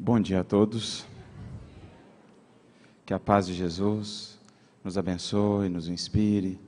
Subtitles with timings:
[0.00, 1.04] Bom dia a todos.
[3.04, 4.38] Que a paz de Jesus
[4.84, 6.60] nos abençoe, nos inspire,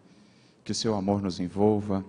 [0.64, 2.04] que o seu amor nos envolva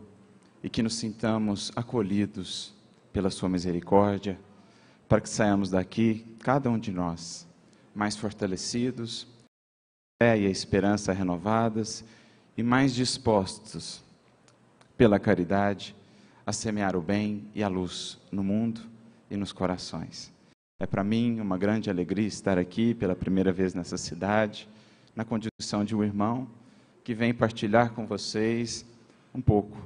[0.63, 2.73] e que nos sintamos acolhidos
[3.13, 4.39] pela sua misericórdia,
[5.07, 7.47] para que saiamos daqui, cada um de nós,
[7.93, 9.27] mais fortalecidos,
[10.19, 12.03] a fé e a esperança renovadas
[12.57, 14.03] e mais dispostos
[14.97, 15.95] pela caridade
[16.47, 18.81] a semear o bem e a luz no mundo
[19.29, 20.40] e nos corações.
[20.81, 24.67] É para mim uma grande alegria estar aqui pela primeira vez nessa cidade,
[25.15, 26.47] na condição de um irmão
[27.03, 28.83] que vem partilhar com vocês
[29.31, 29.77] um pouco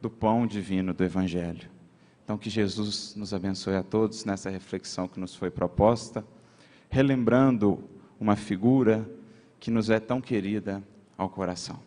[0.00, 1.68] do pão divino do Evangelho.
[2.22, 6.24] Então, que Jesus nos abençoe a todos nessa reflexão que nos foi proposta,
[6.88, 7.82] relembrando
[8.20, 9.10] uma figura
[9.58, 10.80] que nos é tão querida
[11.18, 11.80] ao coração.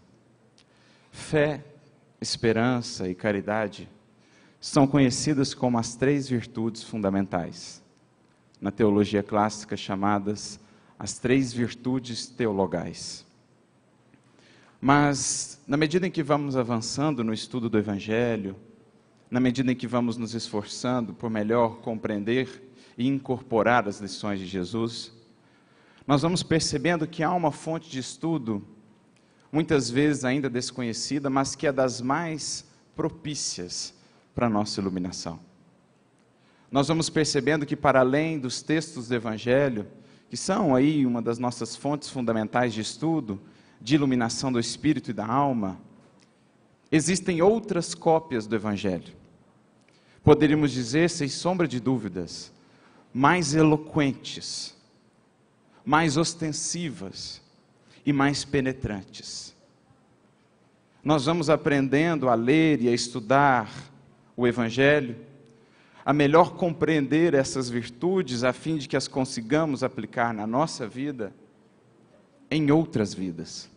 [1.09, 1.63] Fé,
[2.19, 3.87] esperança e caridade
[4.59, 7.81] são conhecidas como as três virtudes fundamentais,
[8.59, 10.59] na teologia clássica chamadas
[10.97, 13.25] as três virtudes teologais.
[14.81, 18.55] Mas, na medida em que vamos avançando no estudo do Evangelho,
[19.29, 24.45] na medida em que vamos nos esforçando por melhor compreender e incorporar as lições de
[24.45, 25.11] Jesus,
[26.05, 28.65] nós vamos percebendo que há uma fonte de estudo,
[29.51, 33.93] muitas vezes ainda desconhecida, mas que é das mais propícias
[34.33, 35.46] para a nossa iluminação.
[36.71, 39.87] Nós vamos percebendo que, para além dos textos do Evangelho,
[40.29, 43.39] que são aí uma das nossas fontes fundamentais de estudo,
[43.79, 45.79] de iluminação do espírito e da alma,
[46.91, 49.15] existem outras cópias do Evangelho.
[50.23, 52.51] Poderíamos dizer, sem sombra de dúvidas,
[53.13, 54.75] mais eloquentes,
[55.85, 57.41] mais ostensivas
[58.05, 59.55] e mais penetrantes.
[61.01, 63.71] Nós vamos aprendendo a ler e a estudar
[64.35, 65.15] o Evangelho,
[66.07, 71.33] a melhor compreender essas virtudes a fim de que as consigamos aplicar na nossa vida
[72.49, 73.69] em outras vidas.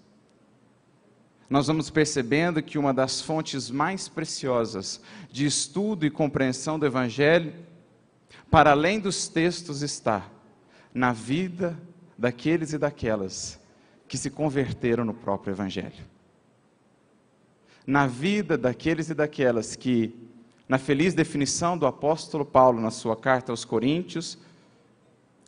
[1.48, 7.52] Nós vamos percebendo que uma das fontes mais preciosas de estudo e compreensão do Evangelho,
[8.48, 10.30] para além dos textos, está
[10.94, 11.76] na vida
[12.16, 13.58] daqueles e daquelas
[14.06, 16.04] que se converteram no próprio Evangelho.
[17.84, 20.29] Na vida daqueles e daquelas que,
[20.70, 24.38] na feliz definição do apóstolo Paulo na sua carta aos Coríntios,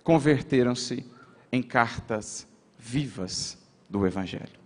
[0.02, 1.06] converteram-se
[1.52, 2.44] em cartas
[2.76, 3.56] vivas
[3.88, 4.58] do Evangelho.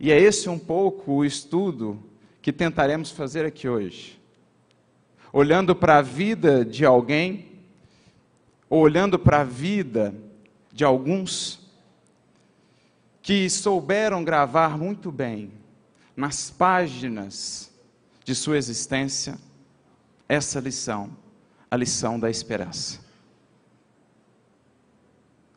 [0.00, 2.02] E é esse um pouco o estudo
[2.40, 4.18] que tentaremos fazer aqui hoje.
[5.30, 7.52] Olhando para a vida de alguém,
[8.66, 10.14] ou olhando para a vida
[10.72, 11.60] de alguns
[13.20, 15.52] que souberam gravar muito bem
[16.16, 17.75] nas páginas
[18.26, 19.38] de sua existência
[20.28, 21.16] essa lição,
[21.70, 23.06] a lição da esperança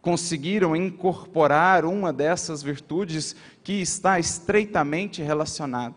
[0.01, 5.95] conseguiram incorporar uma dessas virtudes que está estreitamente relacionada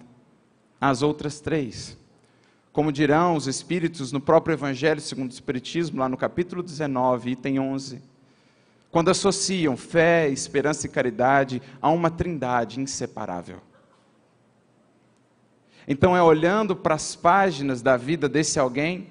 [0.81, 1.97] às outras três.
[2.73, 7.61] Como dirão os espíritos no próprio Evangelho segundo o Espiritismo, lá no capítulo 19, item
[7.61, 8.03] 11,
[8.91, 13.61] quando associam fé, esperança e caridade a uma trindade inseparável.
[15.87, 19.09] Então é olhando para as páginas da vida desse alguém,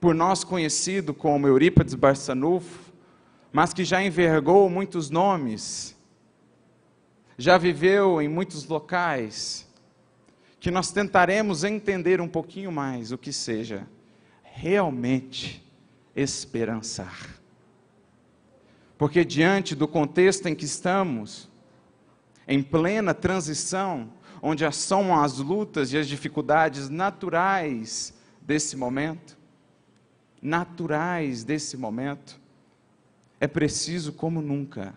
[0.00, 2.92] por nós conhecido como Eurípides Barçanufo,
[3.52, 5.96] mas que já envergou muitos nomes,
[7.38, 9.66] já viveu em muitos locais,
[10.60, 13.86] que nós tentaremos entender um pouquinho mais o que seja
[14.42, 15.64] realmente
[16.14, 17.40] esperançar.
[18.96, 21.50] Porque diante do contexto em que estamos,
[22.46, 24.12] em plena transição,
[24.46, 28.12] onde são as lutas e as dificuldades naturais
[28.42, 29.38] desse momento,
[30.42, 32.38] naturais desse momento,
[33.40, 34.94] é preciso, como nunca,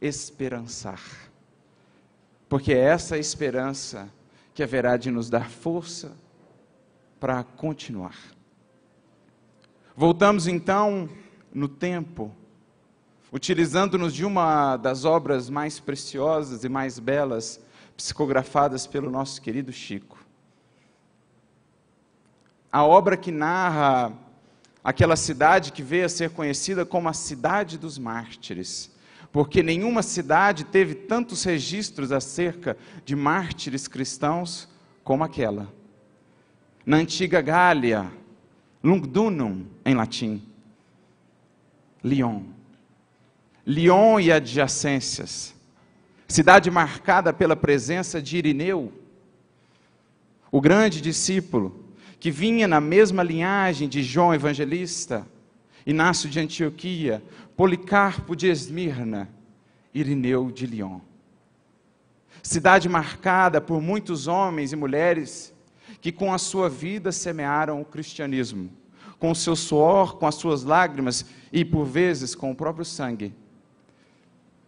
[0.00, 1.02] esperançar.
[2.48, 4.08] Porque é essa esperança
[4.54, 6.16] que haverá de nos dar força
[7.18, 8.16] para continuar.
[9.96, 11.08] Voltamos então
[11.52, 12.32] no tempo,
[13.32, 17.65] utilizando-nos de uma das obras mais preciosas e mais belas
[17.96, 20.18] psicografadas pelo nosso querido Chico.
[22.70, 24.12] A obra que narra
[24.84, 28.94] aquela cidade que veio a ser conhecida como a cidade dos mártires,
[29.32, 34.68] porque nenhuma cidade teve tantos registros acerca de mártires cristãos
[35.02, 35.72] como aquela.
[36.84, 38.12] Na antiga Gália,
[38.82, 40.40] Lugdunum em latim,
[42.04, 42.42] Lyon.
[43.66, 45.55] Lyon e adjacências,
[46.28, 48.92] cidade marcada pela presença de Irineu,
[50.50, 51.84] o grande discípulo,
[52.18, 55.26] que vinha na mesma linhagem de João Evangelista
[55.86, 57.22] Inácio de Antioquia,
[57.56, 59.28] Policarpo de Esmirna,
[59.94, 60.98] Irineu de Lyon.
[62.42, 65.54] Cidade marcada por muitos homens e mulheres
[66.00, 68.68] que com a sua vida semearam o cristianismo,
[69.18, 73.32] com o seu suor, com as suas lágrimas e por vezes com o próprio sangue.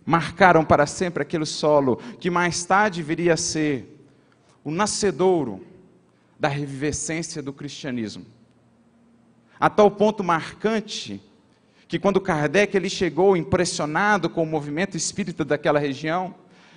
[0.08, 4.02] Marcaram para sempre aquele solo que mais tarde viria a ser
[4.64, 5.62] o nascedouro
[6.40, 8.24] da revivescência do cristianismo.
[9.60, 11.20] A tal ponto marcante
[11.86, 16.34] que quando Kardec ele chegou impressionado com o movimento espírita daquela região,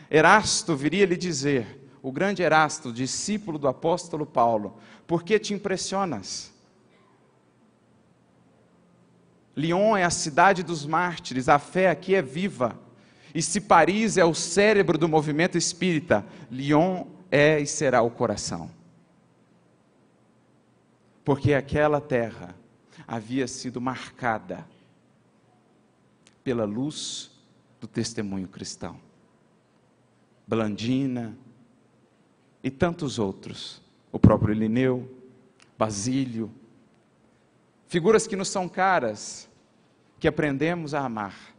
[0.09, 6.51] Erasto viria lhe dizer: o grande Erasto, discípulo do apóstolo Paulo, por que te impressionas?
[9.55, 12.77] Lyon é a cidade dos mártires, a fé aqui é viva.
[13.33, 18.69] E se Paris é o cérebro do movimento espírita, Lyon é e será o coração.
[21.23, 22.55] Porque aquela terra
[23.07, 24.67] havia sido marcada
[26.43, 27.31] pela luz
[27.79, 28.99] do testemunho cristão.
[30.45, 31.37] Blandina,
[32.63, 33.81] e tantos outros,
[34.11, 35.09] o próprio Lineu,
[35.77, 36.51] Basílio,
[37.87, 39.49] figuras que nos são caras,
[40.19, 41.55] que aprendemos a amar.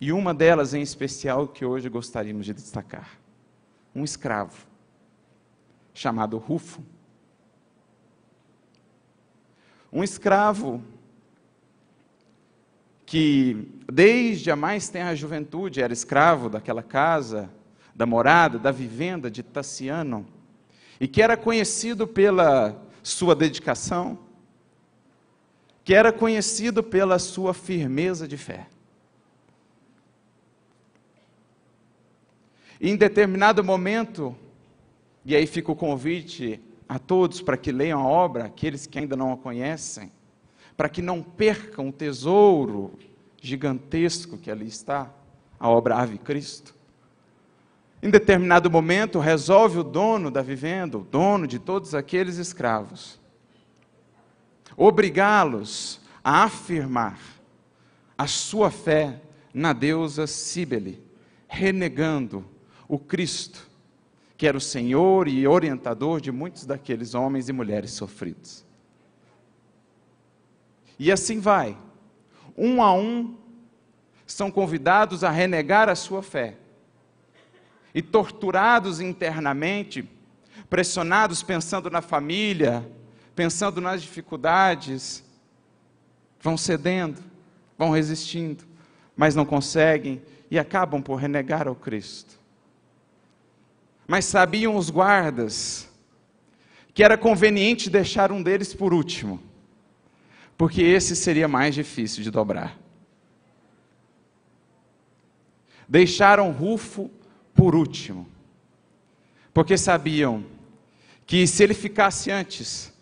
[0.00, 3.18] E uma delas em especial que hoje gostaríamos de destacar:
[3.94, 4.66] um escravo,
[5.92, 6.82] chamado Rufo.
[9.92, 10.82] Um escravo
[13.06, 17.50] que, desde a mais tenra juventude, era escravo daquela casa,
[17.94, 20.26] da morada, da vivenda de Tassiano,
[21.00, 24.18] e que era conhecido pela sua dedicação,
[25.82, 28.66] que era conhecido pela sua firmeza de fé.
[32.80, 34.36] Em determinado momento,
[35.24, 39.16] e aí fica o convite a todos para que leiam a obra, aqueles que ainda
[39.16, 40.12] não a conhecem,
[40.76, 42.92] para que não percam o tesouro
[43.40, 45.12] gigantesco que ali está,
[45.58, 46.74] a obra Ave Cristo.
[48.00, 53.18] Em determinado momento, resolve o dono da vivenda, o dono de todos aqueles escravos,
[54.76, 57.18] obrigá-los a afirmar
[58.16, 59.20] a sua fé
[59.52, 61.02] na deusa Cíbele,
[61.48, 62.44] renegando
[62.88, 63.68] o Cristo,
[64.36, 68.64] que era o Senhor e orientador de muitos daqueles homens e mulheres sofridos.
[70.98, 71.76] E assim vai,
[72.56, 73.36] um a um,
[74.26, 76.56] são convidados a renegar a sua fé
[77.94, 80.08] e torturados internamente,
[80.68, 82.86] pressionados pensando na família,
[83.34, 85.24] pensando nas dificuldades,
[86.40, 87.22] vão cedendo,
[87.76, 88.64] vão resistindo,
[89.16, 92.37] mas não conseguem e acabam por renegar ao Cristo.
[94.08, 95.86] Mas sabiam os guardas
[96.94, 99.40] que era conveniente deixar um deles por último,
[100.56, 102.76] porque esse seria mais difícil de dobrar.
[105.86, 107.10] Deixaram Rufo
[107.54, 108.26] por último,
[109.52, 110.44] porque sabiam
[111.26, 112.92] que se ele ficasse antes,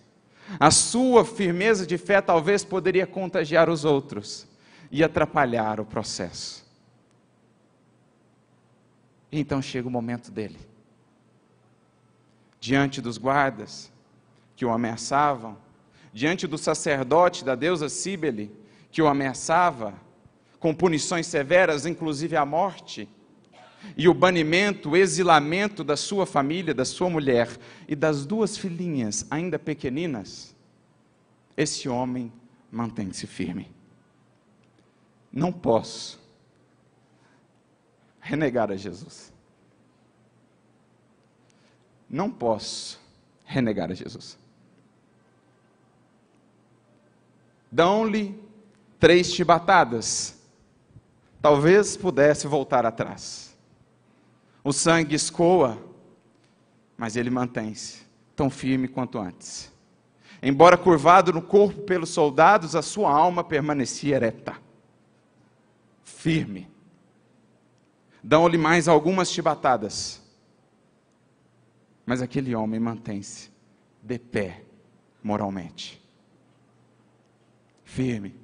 [0.58, 4.46] a sua firmeza de fé talvez poderia contagiar os outros
[4.90, 6.66] e atrapalhar o processo.
[9.30, 10.75] Então chega o momento dele.
[12.66, 13.92] Diante dos guardas
[14.56, 15.56] que o ameaçavam,
[16.12, 18.50] diante do sacerdote da deusa Cíbele
[18.90, 19.94] que o ameaçava
[20.58, 23.08] com punições severas, inclusive a morte,
[23.96, 27.56] e o banimento, o exilamento da sua família, da sua mulher
[27.86, 30.52] e das duas filhinhas ainda pequeninas,
[31.56, 32.32] esse homem
[32.68, 33.70] mantém-se firme.
[35.32, 36.20] Não posso
[38.18, 39.35] renegar a Jesus.
[42.08, 43.00] Não posso
[43.44, 44.38] renegar a Jesus.
[47.70, 48.40] Dão-lhe
[48.98, 50.38] três chibatadas.
[51.40, 53.56] Talvez pudesse voltar atrás.
[54.64, 55.78] O sangue escoa,
[56.96, 59.72] mas ele mantém-se tão firme quanto antes.
[60.42, 64.56] Embora curvado no corpo pelos soldados, a sua alma permanecia ereta,
[66.04, 66.68] firme.
[68.22, 70.22] Dão-lhe mais algumas chibatadas,
[72.06, 73.50] mas aquele homem mantém-se
[74.02, 74.62] de pé
[75.22, 76.00] moralmente,
[77.84, 78.34] firme.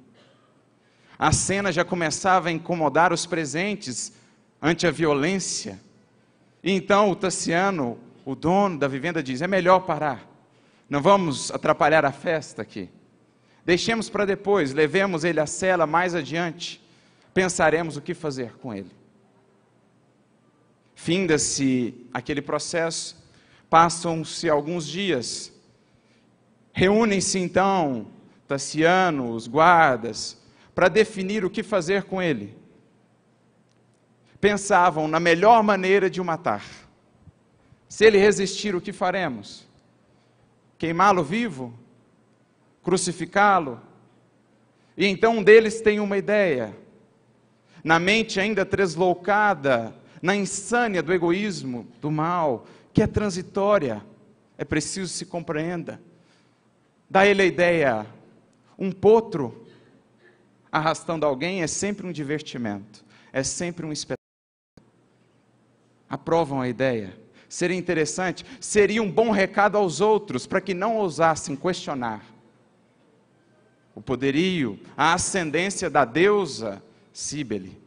[1.17, 4.13] A cena já começava a incomodar os presentes
[4.61, 5.79] ante a violência
[6.63, 10.25] e então o Tassiano, o dono da vivenda, diz: é melhor parar.
[10.89, 12.89] Não vamos atrapalhar a festa aqui.
[13.65, 16.81] Deixemos para depois, levemos ele à cela mais adiante.
[17.33, 18.91] Pensaremos o que fazer com ele.
[20.95, 23.17] Finda-se aquele processo,
[23.73, 25.51] passam-se alguns dias.
[26.71, 28.05] Reúnem-se então
[28.47, 30.39] Tassiano, os guardas,
[30.75, 32.55] para definir o que fazer com ele,
[34.39, 36.63] pensavam na melhor maneira de o matar.
[37.89, 39.67] Se ele resistir, o que faremos?
[40.77, 41.73] Queimá-lo vivo?
[42.83, 43.81] Crucificá-lo?
[44.95, 46.77] E então um deles tem uma ideia,
[47.83, 54.03] na mente ainda tresloucada, na insânia do egoísmo, do mal, que é transitória,
[54.57, 55.99] é preciso se compreenda.
[57.09, 58.07] Dá ele a ideia,
[58.77, 59.65] um potro
[60.71, 64.17] arrastando alguém é sempre um divertimento, é sempre um espetáculo.
[66.09, 67.17] Aprovam a ideia?
[67.49, 72.33] Seria interessante, seria um bom recado aos outros para que não ousassem questionar
[73.95, 76.81] o poderio, a ascendência da deusa
[77.11, 77.79] Cíbele.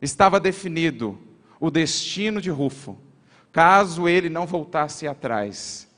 [0.00, 1.18] Estava definido
[1.58, 2.96] o destino de Rufo,
[3.56, 5.88] caso ele não voltasse atrás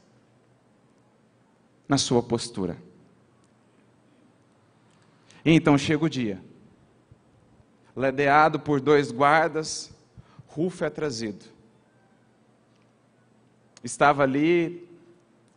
[1.88, 2.76] na sua postura.
[5.44, 6.40] E então chega o dia.
[7.96, 9.92] Ledeado por dois guardas,
[10.46, 11.46] Rufo é trazido.
[13.82, 14.88] Estava ali,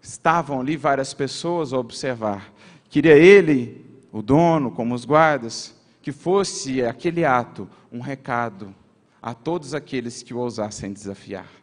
[0.01, 2.51] estavam ali várias pessoas a observar.
[2.89, 8.73] Queria ele, o dono, como os guardas, que fosse aquele ato um recado
[9.21, 11.60] a todos aqueles que o ousassem desafiar.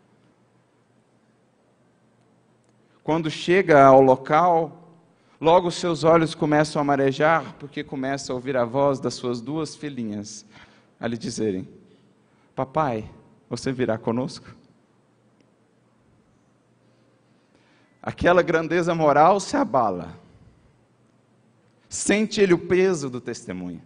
[3.09, 4.93] Quando chega ao local,
[5.41, 9.75] logo seus olhos começam a marejar, porque começa a ouvir a voz das suas duas
[9.75, 10.45] filhinhas
[11.01, 11.67] a lhe dizerem:
[12.55, 13.11] Papai,
[13.49, 14.55] você virá conosco?
[18.03, 20.15] Aquela grandeza moral se abala
[21.89, 23.81] Sente ele o peso do testemunho.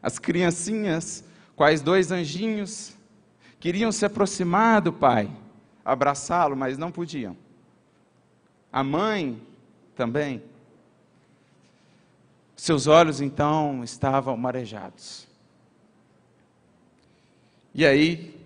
[0.00, 1.24] As criancinhas,
[1.56, 2.96] quais dois anjinhos,
[3.58, 5.28] queriam se aproximar do pai,
[5.84, 7.36] abraçá-lo, mas não podiam.
[8.72, 9.40] A mãe
[9.96, 10.42] também.
[12.56, 15.26] Seus olhos então estavam marejados.
[17.74, 18.38] E aí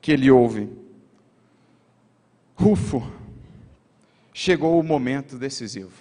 [0.00, 0.68] que ele ouve:
[2.54, 3.02] Rufo,
[4.32, 5.92] chegou o momento decisivo.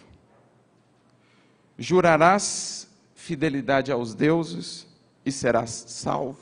[1.77, 4.87] Jurarás fidelidade aos deuses
[5.25, 6.39] e serás salvo?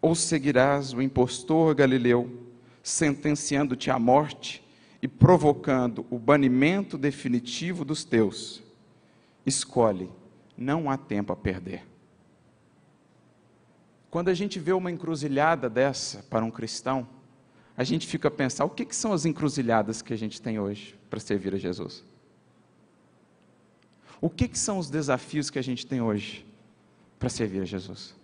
[0.00, 2.51] Ou seguirás o impostor Galileu,
[2.82, 4.62] sentenciando-te à morte
[5.00, 8.62] e provocando o banimento definitivo dos teus?
[9.46, 10.10] Escolhe,
[10.56, 11.86] não há tempo a perder.
[14.10, 17.08] Quando a gente vê uma encruzilhada dessa para um cristão,
[17.76, 20.58] a gente fica a pensar: o que, que são as encruzilhadas que a gente tem
[20.58, 22.04] hoje para servir a Jesus?
[24.20, 26.46] O que, que são os desafios que a gente tem hoje
[27.18, 28.14] para servir a Jesus?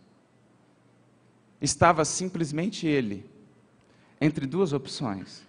[1.61, 3.29] Estava simplesmente ele
[4.21, 5.47] entre duas opções.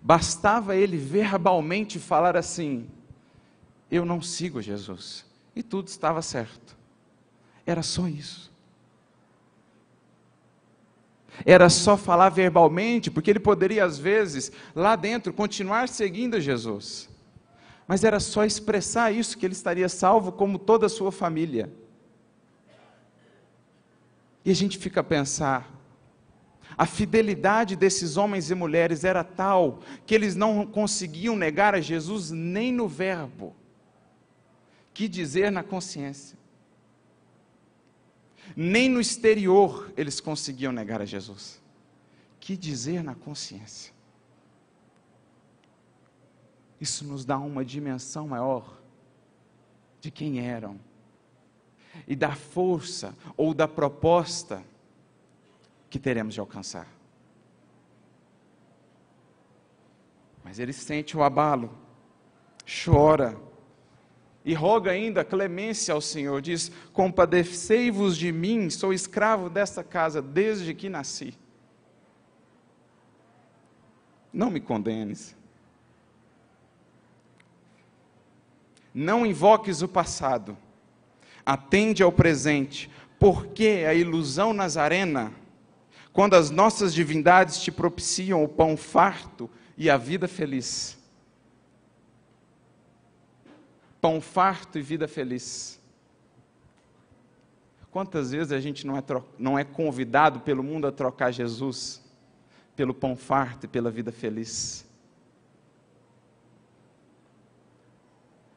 [0.00, 2.88] Bastava ele verbalmente falar assim:
[3.90, 5.24] Eu não sigo Jesus.
[5.54, 6.76] E tudo estava certo.
[7.64, 8.52] Era só isso.
[11.44, 17.08] Era só falar verbalmente, porque ele poderia, às vezes, lá dentro, continuar seguindo Jesus
[17.86, 21.72] mas era só expressar isso que ele estaria salvo, como toda a sua família.
[24.44, 25.70] E a gente fica a pensar,
[26.76, 32.30] a fidelidade desses homens e mulheres era tal que eles não conseguiam negar a Jesus
[32.30, 33.54] nem no verbo.
[34.92, 36.38] Que dizer na consciência?
[38.54, 41.62] Nem no exterior eles conseguiam negar a Jesus.
[42.38, 43.94] Que dizer na consciência?
[46.78, 48.78] Isso nos dá uma dimensão maior
[49.98, 50.78] de quem eram
[52.06, 54.62] e da força ou da proposta
[55.88, 56.86] que teremos de alcançar.
[60.44, 61.76] Mas ele sente o abalo,
[62.84, 63.36] chora
[64.44, 66.40] e roga ainda clemência ao Senhor.
[66.40, 71.34] Diz: Compadecei-vos de mim, sou escravo desta casa desde que nasci.
[74.32, 75.34] Não me condenes.
[78.94, 80.56] Não invoques o passado,
[81.44, 85.32] atende ao presente, porque a ilusão nazarena,
[86.16, 90.96] quando as nossas divindades te propiciam o pão farto e a vida feliz.
[94.00, 95.78] Pão farto e vida feliz.
[97.90, 99.02] Quantas vezes a gente não é,
[99.38, 102.02] não é convidado pelo mundo a trocar Jesus
[102.74, 104.86] pelo pão farto e pela vida feliz?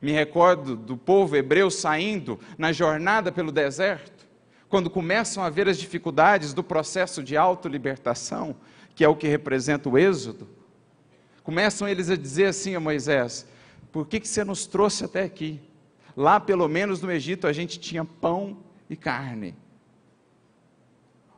[0.02, 4.29] Me recordo do povo hebreu saindo na jornada pelo deserto,
[4.70, 8.56] quando começam a ver as dificuldades do processo de autolibertação,
[8.96, 10.48] que é o que representa o êxodo.
[11.44, 13.48] Começam eles a dizer assim a Moisés:
[13.92, 15.60] Por que, que você nos trouxe até aqui?
[16.16, 18.58] Lá, pelo menos no Egito, a gente tinha pão
[18.90, 19.56] e carne.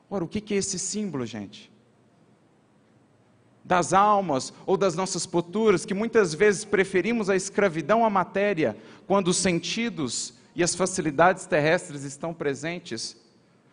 [0.10, 1.72] Ora, o que, que é esse símbolo, gente?
[3.64, 8.76] Das almas ou das nossas posturas, que muitas vezes preferimos a escravidão à matéria,
[9.08, 13.21] quando os sentidos e as facilidades terrestres estão presentes,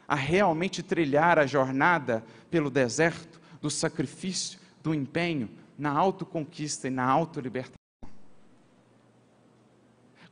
[0.08, 7.04] a realmente trilhar a jornada pelo deserto do sacrifício, do empenho, na autoconquista e na
[7.04, 7.76] autolibertação.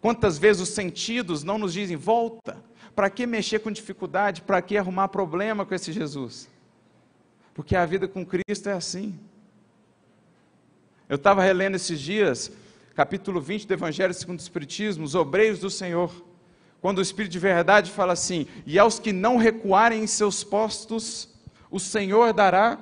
[0.01, 2.63] Quantas vezes os sentidos não nos dizem, volta,
[2.95, 6.49] para que mexer com dificuldade, para que arrumar problema com esse Jesus?
[7.53, 9.19] Porque a vida com Cristo é assim.
[11.09, 12.51] Eu estava relendo esses dias,
[12.95, 16.11] capítulo 20 do Evangelho segundo o Espiritismo, os obreiros do Senhor,
[16.87, 21.29] quando o Espírito de verdade fala assim: E aos que não recuarem em seus postos,
[21.69, 22.79] o Senhor dará.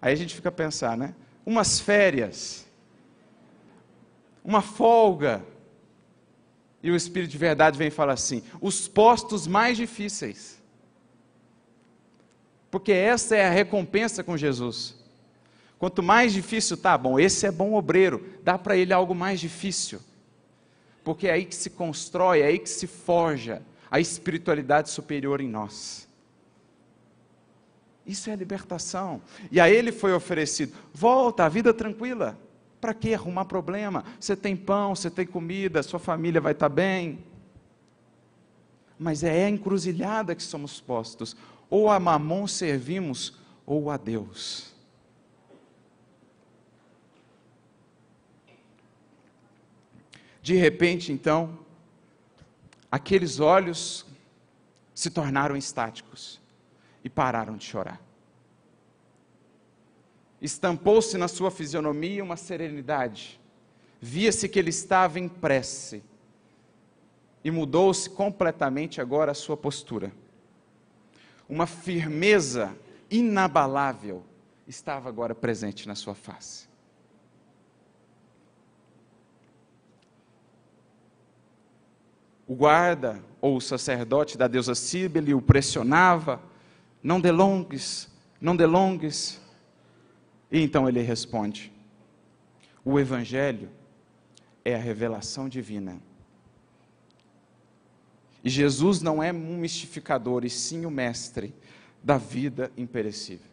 [0.00, 1.14] Aí a gente fica a pensar, né?
[1.44, 2.66] Umas férias,
[4.42, 5.44] uma folga,
[6.82, 10.58] e o Espírito de verdade vem e fala assim: os postos mais difíceis.
[12.70, 14.96] Porque essa é a recompensa com Jesus.
[15.78, 20.00] Quanto mais difícil tá, bom, esse é bom obreiro, dá para ele algo mais difícil.
[21.02, 25.48] Porque é aí que se constrói, é aí que se forja a espiritualidade superior em
[25.48, 26.08] nós.
[28.06, 29.20] Isso é libertação.
[29.50, 32.38] E a ele foi oferecido: volta, a vida tranquila.
[32.80, 34.04] Para que arrumar problema?
[34.18, 37.18] Você tem pão, você tem comida, sua família vai estar bem.
[38.98, 41.36] Mas é a encruzilhada que somos postos.
[41.68, 44.74] Ou a mamon servimos, ou a Deus.
[50.50, 51.58] De repente, então,
[52.90, 54.04] aqueles olhos
[54.92, 56.40] se tornaram estáticos
[57.04, 58.00] e pararam de chorar
[60.40, 63.38] estampou-se na sua fisionomia uma serenidade.
[64.00, 66.02] Via-se que ele estava em prece.
[67.44, 70.10] E mudou-se completamente agora a sua postura.
[71.46, 72.74] Uma firmeza
[73.10, 74.22] inabalável
[74.66, 76.69] estava agora presente na sua face.
[82.50, 86.42] O guarda ou o sacerdote da deusa Cíbele o pressionava:
[87.00, 88.10] não delongues,
[88.40, 89.40] não delongues,
[90.50, 91.72] e então ele responde:
[92.84, 93.68] O Evangelho
[94.64, 95.98] é a revelação divina.
[98.42, 101.54] E Jesus não é um mistificador, e sim o mestre
[102.02, 103.46] da vida imperecível.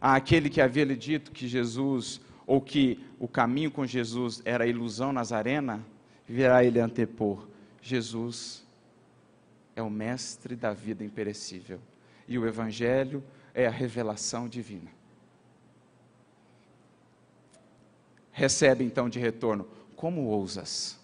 [0.00, 5.12] Aquele que havia lhe dito que Jesus, ou que o caminho com Jesus era ilusão
[5.12, 5.86] nazarena,
[6.26, 7.46] virá ele antepor:
[7.88, 8.64] Jesus
[9.74, 11.80] é o mestre da vida imperecível.
[12.26, 13.22] E o Evangelho
[13.54, 14.96] é a revelação divina.
[18.36, 20.98] recebe então de retorno: Como ousas?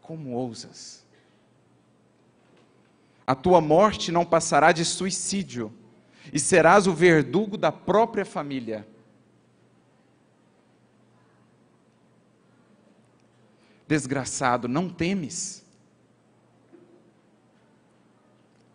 [0.00, 1.04] Como ousas?
[3.26, 5.72] A tua morte não passará de suicídio,
[6.32, 8.88] e serás o verdugo da própria família.
[13.90, 15.66] Desgraçado, não temes?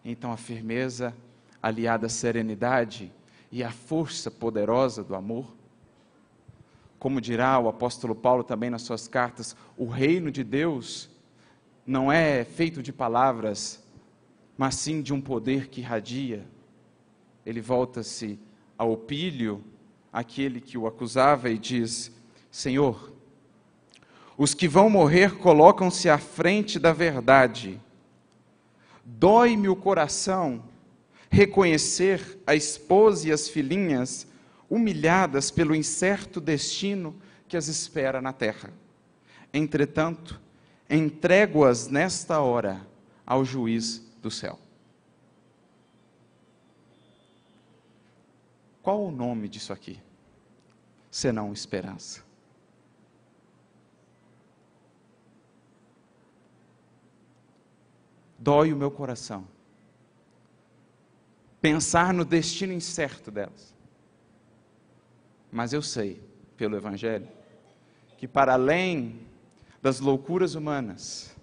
[0.03, 1.15] Então a firmeza,
[1.63, 3.13] aliada à serenidade
[3.49, 5.55] e à força poderosa do amor,
[6.99, 11.09] como dirá o apóstolo Paulo também nas suas cartas, o reino de Deus
[11.87, 13.81] não é feito de palavras,
[14.57, 16.45] mas sim de um poder que irradia.
[17.45, 18.37] Ele volta-se
[18.77, 19.63] ao pilho,
[20.11, 22.11] aquele que o acusava, e diz:
[22.51, 23.14] Senhor,
[24.37, 27.81] os que vão morrer colocam-se à frente da verdade.
[29.03, 30.63] Dói-me o coração
[31.29, 34.27] reconhecer a esposa e as filhinhas
[34.69, 37.15] humilhadas pelo incerto destino
[37.47, 38.73] que as espera na terra.
[39.53, 40.39] Entretanto,
[40.89, 42.85] entrego-as nesta hora
[43.25, 44.59] ao juiz do céu.
[48.81, 49.99] Qual o nome disso aqui?
[51.09, 52.24] Senão esperança.
[58.45, 59.47] Dói o meu coração
[61.65, 63.73] pensar no destino incerto delas.
[65.51, 66.21] Mas eu sei,
[66.55, 67.27] pelo Evangelho,
[68.19, 69.19] que para além
[69.81, 71.35] das loucuras humanas,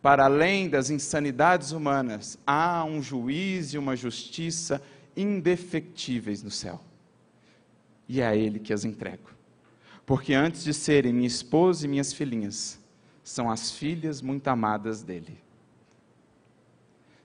[0.00, 4.80] para além das insanidades humanas, há um juiz e uma justiça
[5.16, 6.80] indefectíveis no céu.
[8.08, 9.28] E é a Ele que as entrego.
[10.06, 12.78] Porque antes de serem minha esposa e minhas filhinhas,
[13.24, 15.43] são as filhas muito amadas dele.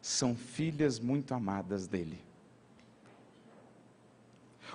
[0.01, 2.19] São filhas muito amadas dele.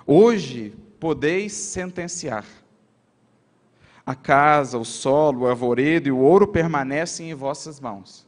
[0.05, 2.45] Hoje, podeis sentenciar.
[4.05, 8.27] A casa, o solo, o arvoredo e o ouro permanecem em vossas mãos.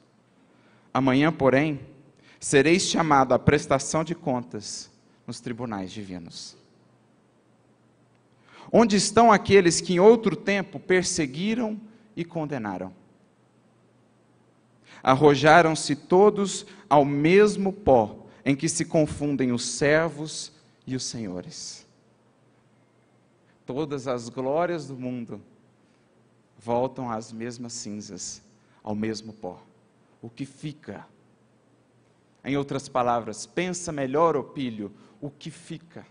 [0.92, 1.80] Amanhã, porém,
[2.40, 4.90] sereis chamado à prestação de contas
[5.28, 6.58] nos tribunais divinos.
[8.72, 11.80] Onde estão aqueles que em outro tempo perseguiram
[12.16, 12.92] e condenaram?
[15.04, 20.54] Arrojaram-se todos ao mesmo pó em que se confundem os servos
[20.86, 21.86] e os senhores.
[23.66, 25.42] Todas as glórias do mundo
[26.58, 28.42] voltam às mesmas cinzas,
[28.82, 29.62] ao mesmo pó.
[30.22, 31.06] O que fica?
[32.44, 36.08] Em outras palavras, pensa melhor, Opílio, o que fica?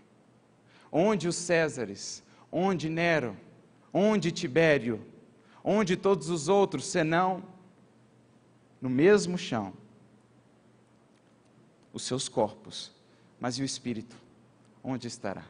[0.91, 2.21] Onde os Césares,
[2.51, 3.35] onde Nero,
[3.91, 5.03] onde Tibério,
[5.63, 7.43] onde todos os outros, senão
[8.81, 9.73] no mesmo chão,
[11.93, 12.91] os seus corpos,
[13.39, 14.15] mas e o espírito?
[14.83, 15.43] Onde estará?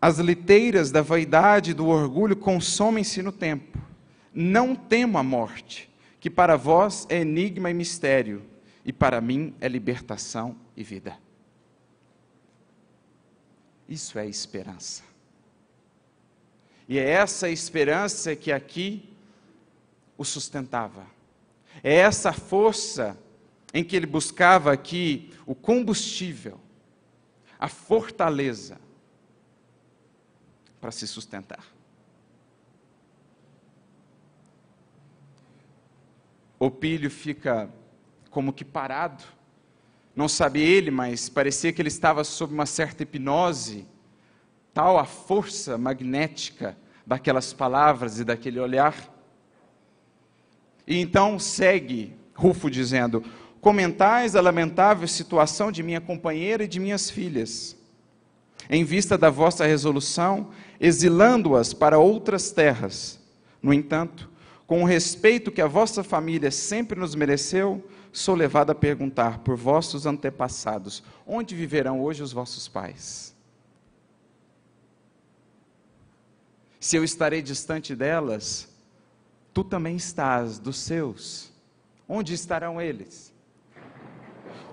[0.00, 3.78] As liteiras da vaidade e do orgulho consomem-se no tempo.
[4.32, 8.42] Não temo a morte, que para vós é enigma e mistério,
[8.84, 11.18] e para mim é libertação e vida.
[13.86, 15.02] Isso é esperança.
[16.88, 19.08] E é essa esperança que aqui
[20.20, 21.06] o sustentava.
[21.82, 23.18] É essa força
[23.72, 26.60] em que ele buscava aqui o combustível,
[27.58, 28.78] a fortaleza
[30.78, 31.64] para se sustentar.
[36.58, 37.70] O pilho fica
[38.28, 39.24] como que parado,
[40.14, 43.86] não sabe ele, mas parecia que ele estava sob uma certa hipnose,
[44.74, 49.18] tal a força magnética daquelas palavras e daquele olhar.
[50.90, 53.24] E então segue Rufo dizendo:
[53.60, 57.78] Comentais a lamentável situação de minha companheira e de minhas filhas
[58.68, 60.50] em vista da vossa resolução,
[60.80, 63.20] exilando-as para outras terras.
[63.62, 64.30] No entanto,
[64.66, 69.56] com o respeito que a vossa família sempre nos mereceu, sou levado a perguntar por
[69.56, 73.34] vossos antepassados: onde viverão hoje os vossos pais?
[76.80, 78.69] Se eu estarei distante delas,
[79.52, 81.52] tu também estás dos seus.
[82.08, 83.32] Onde estarão eles?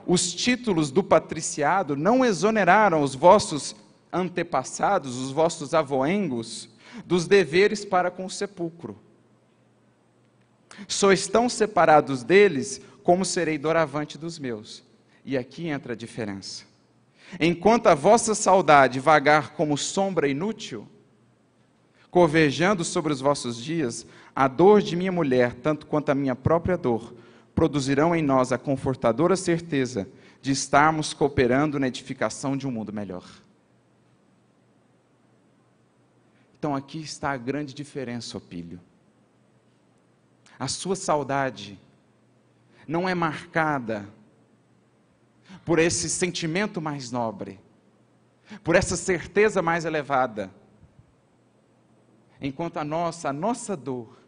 [0.05, 3.75] Os títulos do patriciado não exoneraram os vossos
[4.11, 6.69] antepassados, os vossos avoengos,
[7.05, 8.97] dos deveres para com o sepulcro.
[10.87, 14.83] Sois tão separados deles como serei doravante dos meus.
[15.25, 16.65] E aqui entra a diferença.
[17.39, 20.87] Enquanto a vossa saudade vagar como sombra inútil,
[22.09, 24.05] covejando sobre os vossos dias,
[24.37, 27.11] a dor de minha mulher, tanto quanto a minha própria dor,
[27.55, 30.07] produzirão em nós a confortadora certeza
[30.43, 33.25] de estarmos cooperando na edificação de um mundo melhor.
[36.59, 38.79] Então aqui está a grande diferença, Opílio.
[40.59, 41.79] A sua saudade
[42.87, 44.07] não é marcada
[45.65, 47.59] por esse sentimento mais nobre,
[48.63, 50.51] por essa certeza mais elevada,
[52.39, 54.26] enquanto a nossa, a nossa dor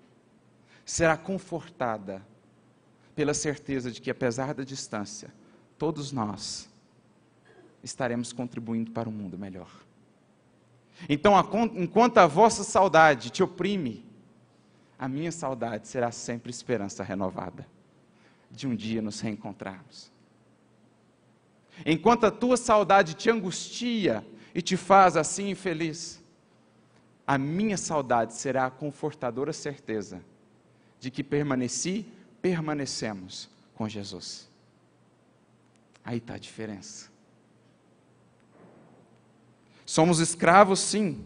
[0.89, 2.25] será confortada
[3.15, 5.31] pela certeza de que apesar da distância,
[5.77, 6.67] todos nós
[7.83, 9.69] estaremos contribuindo para um mundo melhor.
[11.07, 11.35] Então,
[11.75, 14.03] enquanto a vossa saudade te oprime,
[14.97, 17.67] a minha saudade será sempre esperança renovada
[18.49, 20.11] de um dia nos reencontrarmos.
[21.85, 24.25] Enquanto a tua saudade te angustia
[24.55, 26.19] e te faz assim infeliz,
[27.27, 30.27] a minha saudade será a confortadora certeza
[30.99, 32.05] de que permaneci,
[32.41, 34.49] permanecemos com Jesus.
[36.03, 37.09] Aí está a diferença.
[39.85, 41.25] Somos escravos, sim,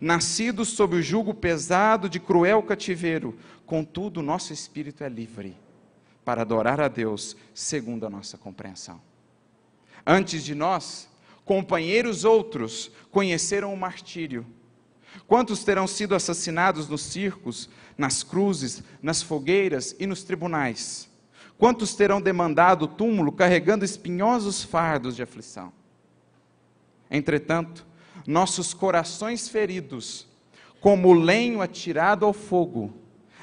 [0.00, 5.56] nascidos sob o jugo pesado de cruel cativeiro, contudo, nosso espírito é livre
[6.24, 9.00] para adorar a Deus segundo a nossa compreensão.
[10.06, 11.08] Antes de nós,
[11.44, 14.46] companheiros outros conheceram o martírio.
[15.26, 21.08] Quantos terão sido assassinados nos circos, nas cruzes, nas fogueiras e nos tribunais?
[21.58, 25.72] Quantos terão demandado o túmulo carregando espinhosos fardos de aflição?
[27.10, 27.86] Entretanto,
[28.26, 30.26] nossos corações feridos,
[30.80, 32.92] como lenho atirado ao fogo,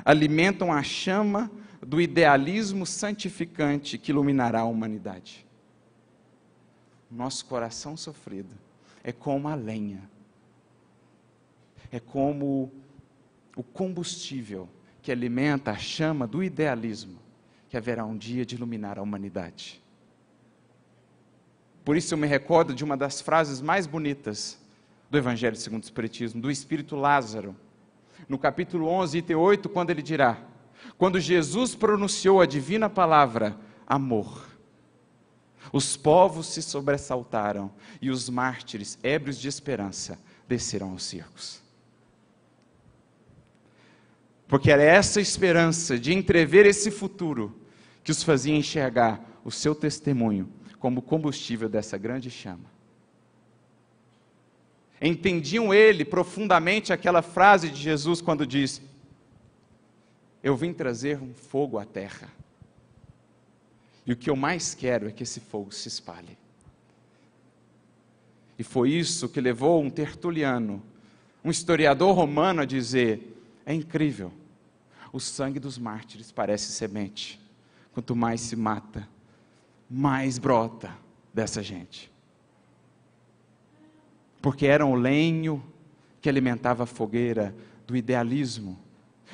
[0.04, 1.52] alimentam a chama
[1.82, 5.46] do idealismo santificante que iluminará a humanidade.
[7.10, 8.54] Nosso coração sofrido
[9.04, 10.10] é como a lenha,
[11.92, 12.72] é como
[13.56, 14.70] o combustível
[15.02, 17.20] que alimenta a chama do idealismo
[17.70, 19.82] que haverá um dia de iluminar a humanidade.
[21.86, 24.60] Por isso eu me recordo de uma das frases mais bonitas
[25.10, 27.56] do Evangelho segundo o Espiritismo, do Espírito Lázaro,
[28.28, 30.38] no capítulo 11, item 8, quando ele dirá:
[30.98, 34.48] Quando Jesus pronunciou a divina palavra, amor,
[35.72, 37.72] os povos se sobressaltaram
[38.02, 41.59] e os mártires, ébrios de esperança, desceram aos circos.
[44.50, 47.56] Porque era essa esperança de entrever esse futuro
[48.04, 52.66] que os fazia enxergar o seu testemunho como combustível dessa grande chama.
[55.00, 58.82] Entendiam ele profundamente aquela frase de Jesus quando diz:
[60.42, 62.28] Eu vim trazer um fogo à terra.
[64.04, 66.36] E o que eu mais quero é que esse fogo se espalhe.
[68.58, 70.82] E foi isso que levou um tertuliano,
[71.46, 74.34] um historiador romano, a dizer: é incrível,
[75.12, 77.40] o sangue dos mártires parece semente.
[77.92, 79.08] Quanto mais se mata,
[79.90, 80.96] mais brota
[81.34, 82.12] dessa gente.
[84.42, 85.64] Porque eram o lenho
[86.22, 87.56] que alimentava a fogueira
[87.88, 88.78] do idealismo,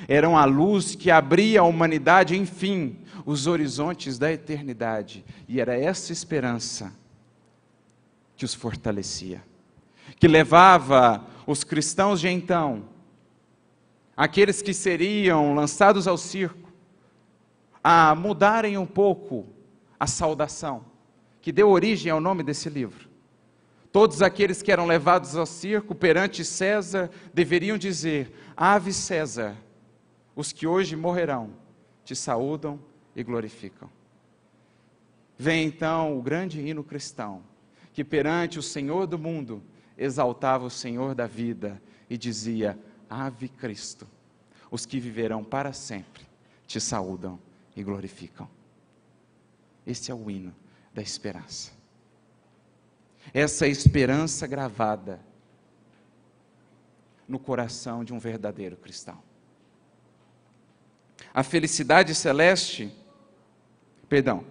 [0.07, 6.11] eram a luz que abria a humanidade, enfim, os horizontes da eternidade, e era essa
[6.11, 6.93] esperança
[8.35, 9.43] que os fortalecia,
[10.19, 12.83] que levava os cristãos de então,
[14.15, 16.71] aqueles que seriam lançados ao circo,
[17.83, 19.45] a mudarem um pouco
[19.99, 20.85] a saudação,
[21.41, 23.09] que deu origem ao nome desse livro.
[23.91, 29.55] Todos aqueles que eram levados ao circo perante César deveriam dizer: Ave César,
[30.35, 31.51] os que hoje morrerão
[32.03, 32.79] te saúdam
[33.15, 33.89] e glorificam.
[35.37, 37.41] Vem então o grande hino cristão,
[37.93, 39.63] que perante o Senhor do mundo
[39.97, 42.77] exaltava o Senhor da vida e dizia:
[43.09, 44.07] Ave Cristo,
[44.69, 46.25] os que viverão para sempre
[46.67, 47.39] te saúdam
[47.75, 48.49] e glorificam.
[49.85, 50.53] Esse é o hino
[50.93, 51.71] da esperança.
[53.33, 55.19] Essa esperança gravada
[57.27, 59.21] no coração de um verdadeiro cristão.
[61.33, 62.93] A felicidade celeste,
[64.07, 64.45] perdão,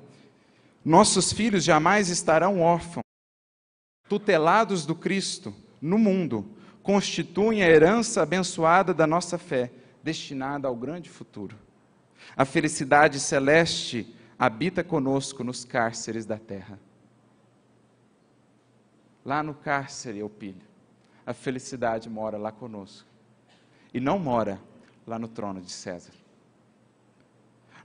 [0.84, 3.04] nossos filhos jamais estarão órfãos
[4.08, 6.53] tutelados do Cristo no mundo,
[6.84, 11.58] constituem a herança abençoada da nossa fé, destinada ao grande futuro.
[12.36, 16.78] A felicidade celeste habita conosco nos cárceres da terra.
[19.24, 20.60] Lá no cárcere, Eupílio,
[21.26, 23.08] a felicidade mora lá conosco.
[23.92, 24.60] E não mora
[25.06, 26.12] lá no trono de César.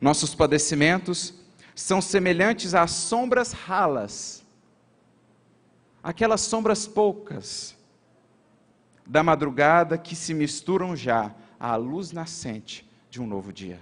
[0.02, 1.34] Nossos padecimentos
[1.74, 4.44] são semelhantes às sombras ralas
[6.04, 7.79] aquelas sombras poucas
[9.10, 13.80] da madrugada que se misturam já à luz nascente de um novo dia.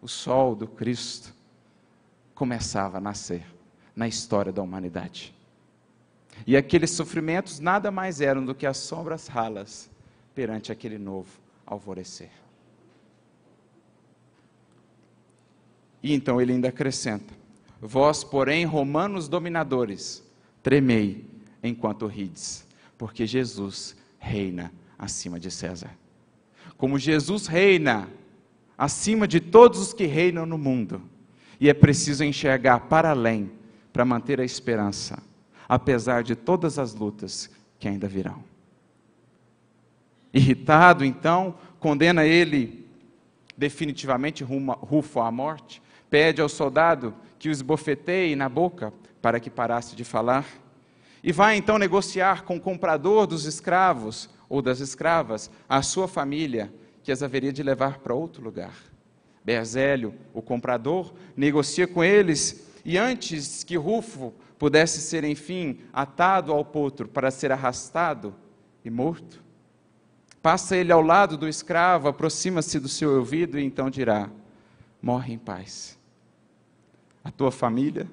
[0.00, 1.32] O sol do Cristo
[2.34, 3.46] começava a nascer
[3.94, 5.32] na história da humanidade.
[6.44, 9.88] E aqueles sofrimentos nada mais eram do que as sombras ralas
[10.34, 11.30] perante aquele novo
[11.64, 12.32] alvorecer.
[16.02, 17.32] E então ele ainda acrescenta:
[17.80, 20.20] Vós, porém, romanos dominadores,
[20.64, 21.24] tremei
[21.62, 22.66] enquanto rides,
[22.98, 25.90] porque Jesus reina acima de César.
[26.78, 28.08] Como Jesus reina
[28.78, 31.02] acima de todos os que reinam no mundo,
[31.60, 33.50] e é preciso enxergar para além
[33.92, 35.22] para manter a esperança,
[35.68, 38.42] apesar de todas as lutas que ainda virão.
[40.32, 42.86] Irritado, então, condena ele
[43.56, 49.94] definitivamente Rufo à morte, pede ao soldado que o esbofeteie na boca para que parasse
[49.94, 50.46] de falar.
[51.22, 56.72] E vai então negociar com o comprador dos escravos ou das escravas, a sua família,
[57.02, 58.74] que as haveria de levar para outro lugar.
[59.44, 66.64] Berzélio, o comprador, negocia com eles e antes que Rufo pudesse ser, enfim, atado ao
[66.64, 68.34] potro para ser arrastado
[68.84, 69.42] e morto,
[70.40, 74.28] passa ele ao lado do escravo, aproxima-se do seu ouvido e então dirá:
[75.00, 75.98] Morre em paz.
[77.24, 78.08] A tua família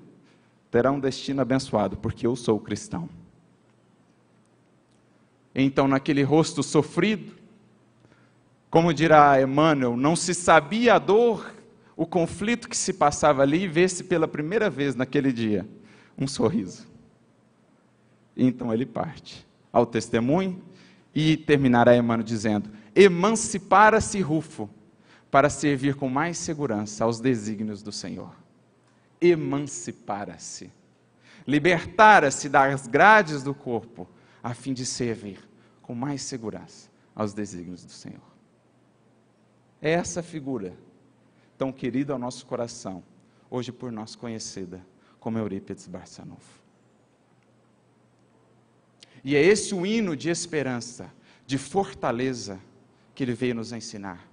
[0.71, 3.09] terá um destino abençoado, porque eu sou cristão.
[5.53, 7.33] Então, naquele rosto sofrido,
[8.69, 11.51] como dirá Emmanuel, não se sabia a dor,
[11.95, 15.67] o conflito que se passava ali, e vê-se pela primeira vez naquele dia
[16.17, 16.87] um sorriso.
[18.37, 20.61] Então ele parte ao testemunho
[21.13, 24.69] e terminará Emmanuel dizendo: Emancipara-se Rufo
[25.29, 28.33] para servir com mais segurança aos desígnios do Senhor
[29.21, 30.71] emancipara-se,
[31.45, 34.07] libertara-se das grades do corpo,
[34.41, 35.47] a fim de servir
[35.81, 38.21] com mais segurança aos desígnios do Senhor.
[39.81, 40.73] É essa figura,
[41.57, 43.03] tão querida ao nosso coração,
[43.49, 44.85] hoje por nós conhecida
[45.19, 46.59] como Eurípides Barçanufo.
[49.23, 51.11] E é esse o hino de esperança,
[51.45, 52.59] de fortaleza,
[53.13, 54.25] que ele veio nos ensinar,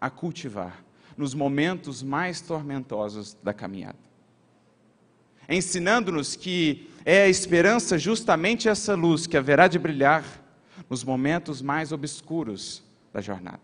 [0.00, 0.84] a cultivar
[1.16, 4.07] nos momentos mais tormentosos da caminhada.
[5.48, 10.24] Ensinando-nos que é a esperança justamente essa luz que haverá de brilhar
[10.90, 12.82] nos momentos mais obscuros
[13.12, 13.60] da jornada.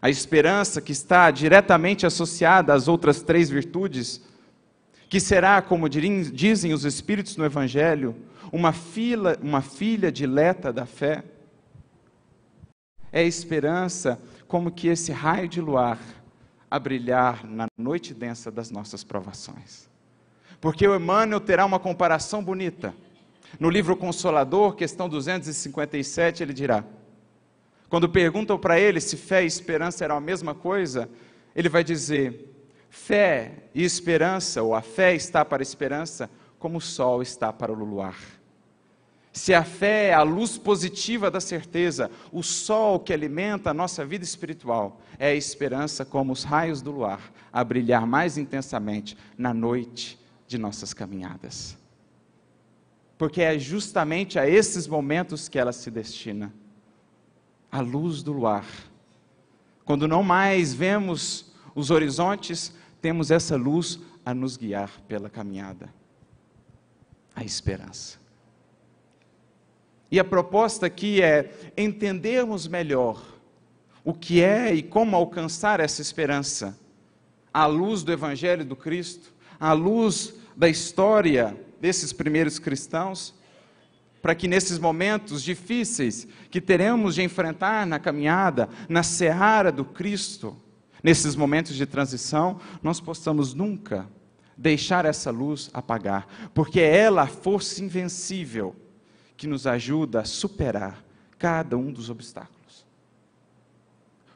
[0.00, 4.22] A esperança que está diretamente associada às outras três virtudes,
[5.08, 8.16] que será, como dizem os Espíritos no Evangelho,
[8.52, 11.22] uma, fila, uma filha dileta da fé.
[13.12, 15.98] É a esperança como que esse raio de luar
[16.76, 19.88] a brilhar na noite densa das nossas provações.
[20.60, 22.94] Porque o Emmanuel terá uma comparação bonita.
[23.58, 26.84] No livro Consolador, questão 257, ele dirá:
[27.88, 31.08] quando perguntam para ele se fé e esperança eram a mesma coisa,
[31.54, 32.54] ele vai dizer:
[32.90, 37.72] fé e esperança, ou a fé está para a esperança, como o sol está para
[37.72, 38.16] o luar.
[39.36, 44.02] Se a fé é a luz positiva da certeza, o sol que alimenta a nossa
[44.02, 47.20] vida espiritual, é a esperança como os raios do luar,
[47.52, 50.18] a brilhar mais intensamente na noite
[50.48, 51.76] de nossas caminhadas.
[53.18, 56.50] Porque é justamente a esses momentos que ela se destina
[57.70, 58.64] a luz do luar.
[59.84, 62.72] Quando não mais vemos os horizontes,
[63.02, 65.92] temos essa luz a nos guiar pela caminhada.
[67.34, 68.24] A esperança.
[70.10, 73.22] E a proposta aqui é entendermos melhor
[74.04, 76.78] o que é e como alcançar essa esperança,
[77.52, 83.34] à luz do Evangelho do Cristo, à luz da história desses primeiros cristãos
[84.26, 90.56] para que nesses momentos difíceis que teremos de enfrentar na caminhada, na seara do Cristo,
[91.00, 94.08] nesses momentos de transição, nós possamos nunca
[94.56, 98.74] deixar essa luz apagar, porque é ela a força invencível
[99.36, 101.02] que nos ajuda a superar
[101.38, 102.84] cada um dos obstáculos.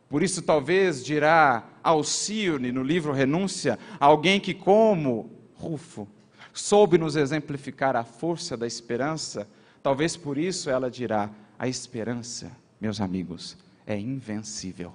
[0.08, 6.06] Por isso, talvez dirá Alcione no livro Renúncia, alguém que, como Rufo,
[6.52, 9.46] soube nos exemplificar a força da esperança
[9.82, 14.92] Talvez por isso ela dirá: a esperança, meus amigos, é invencível.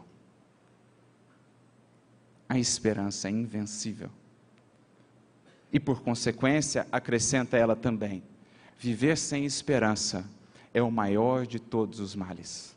[2.47, 4.09] A esperança é invencível.
[5.73, 8.23] E por consequência, acrescenta ela também:
[8.77, 10.29] viver sem esperança
[10.73, 12.75] é o maior de todos os males.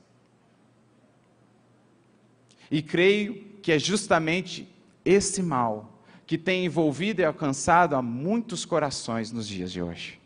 [2.70, 4.68] E creio que é justamente
[5.04, 10.20] esse mal que tem envolvido e alcançado a muitos corações nos dias de hoje.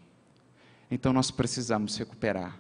[0.91, 2.59] Então nós precisamos recuperar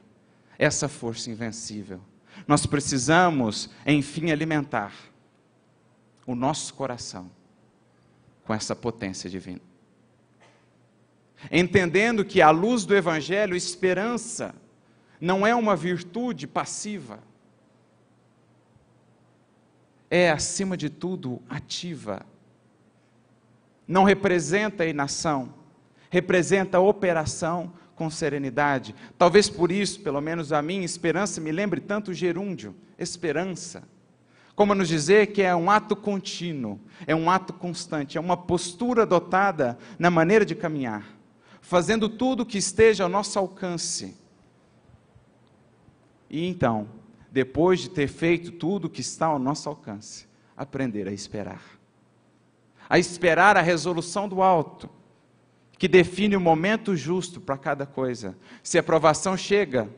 [0.58, 2.00] essa força invencível.
[2.46, 4.94] Nós precisamos, enfim, alimentar
[6.26, 7.30] o nosso coração
[8.44, 9.71] com essa potência divina.
[11.50, 14.54] Entendendo que, à luz do Evangelho, esperança
[15.20, 17.20] não é uma virtude passiva,
[20.10, 22.26] é, acima de tudo, ativa.
[23.88, 25.54] Não representa inação,
[26.10, 28.94] representa operação com serenidade.
[29.16, 33.84] Talvez por isso, pelo menos a minha esperança me lembre tanto gerúndio, esperança.
[34.54, 39.02] Como nos dizer que é um ato contínuo, é um ato constante, é uma postura
[39.02, 41.06] adotada na maneira de caminhar,
[41.62, 44.14] fazendo tudo o que esteja ao nosso alcance.
[46.28, 46.88] E então,
[47.30, 51.62] depois de ter feito tudo o que está ao nosso alcance, aprender a esperar.
[52.90, 54.90] A esperar a resolução do alto
[55.78, 58.36] que define o momento justo para cada coisa.
[58.62, 59.88] Se a provação chega,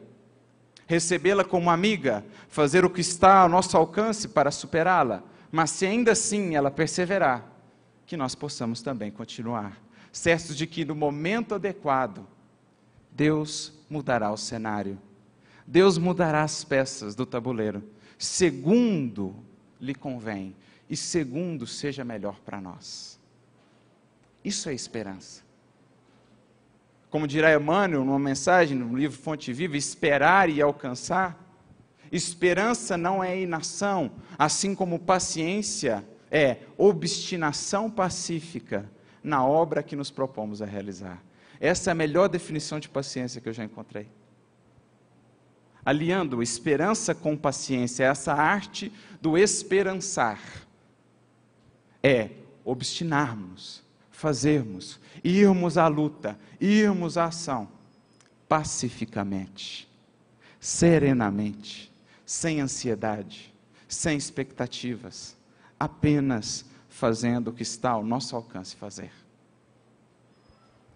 [0.87, 6.13] recebê-la como amiga, fazer o que está ao nosso alcance para superá-la, mas se ainda
[6.13, 7.45] assim ela perseverar,
[8.07, 9.84] que nós possamos também continuar,
[10.15, 12.25] certos de que no momento adequado,
[13.11, 14.97] Deus mudará o cenário,
[15.67, 17.83] Deus mudará as peças do tabuleiro,
[18.17, 19.35] segundo
[19.81, 20.55] lhe convém
[20.89, 23.19] e segundo seja melhor para nós.
[24.45, 25.43] Isso é esperança.
[27.11, 31.37] Como dirá Emmanuel numa mensagem no livro Fonte Viva, esperar e alcançar.
[32.13, 38.94] Esperança não é inação, assim como paciência é obstinação pacífica
[39.25, 41.21] na obra que nos propomos a realizar.
[41.59, 44.07] Essa é a melhor definição de paciência que eu já encontrei.
[45.85, 50.41] Aliando esperança com paciência, essa arte do esperançar
[52.03, 52.31] é
[52.65, 53.83] obstinarmos
[54.15, 57.69] fazermos, irmos à luta, irmos à ação,
[58.49, 59.89] pacificamente,
[60.61, 61.93] serenamente,
[62.25, 63.53] sem ansiedade,
[63.89, 65.37] sem expectativas,
[65.79, 66.65] apenas
[66.95, 69.11] fazendo o que está ao nosso alcance fazer.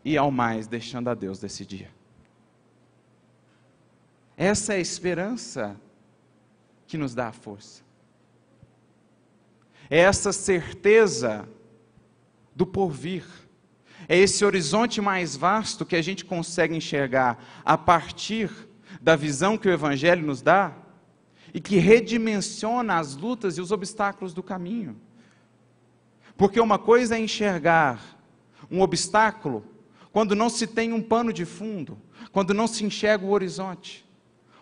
[0.04, 1.90] E ao mais, deixando a Deus decidir.
[4.36, 5.76] Essa é a esperança
[6.86, 7.82] que nos dá a força.
[9.90, 11.48] É essa certeza
[12.54, 13.24] do porvir.
[14.08, 18.52] É esse horizonte mais vasto que a gente consegue enxergar a partir
[19.00, 20.76] da visão que o Evangelho nos dá
[21.52, 25.07] e que redimensiona as lutas e os obstáculos do caminho.
[26.38, 28.16] Porque uma coisa é enxergar
[28.70, 29.64] um obstáculo
[30.12, 31.98] quando não se tem um pano de fundo,
[32.30, 34.06] quando não se enxerga o horizonte.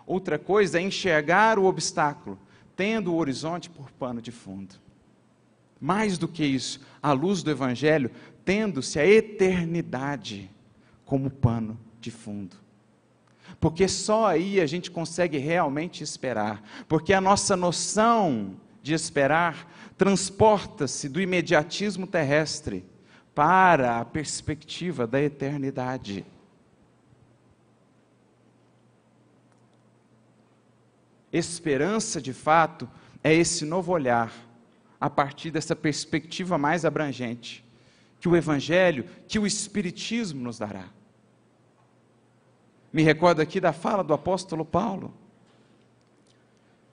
[0.07, 2.39] Outra coisa é enxergar o obstáculo,
[2.75, 4.75] tendo o horizonte por pano de fundo.
[5.79, 8.11] Mais do que isso, à luz do Evangelho,
[8.43, 10.51] tendo-se a eternidade
[11.05, 12.57] como pano de fundo.
[13.61, 16.63] Porque só aí a gente consegue realmente esperar.
[16.89, 22.85] Porque a nossa noção de esperar transporta-se do imediatismo terrestre
[23.35, 26.25] para a perspectiva da eternidade.
[31.33, 32.89] Esperança, de fato,
[33.23, 34.33] é esse novo olhar
[34.99, 37.65] a partir dessa perspectiva mais abrangente
[38.19, 40.89] que o Evangelho, que o Espiritismo nos dará.
[42.93, 45.13] Me recordo aqui da fala do apóstolo Paulo,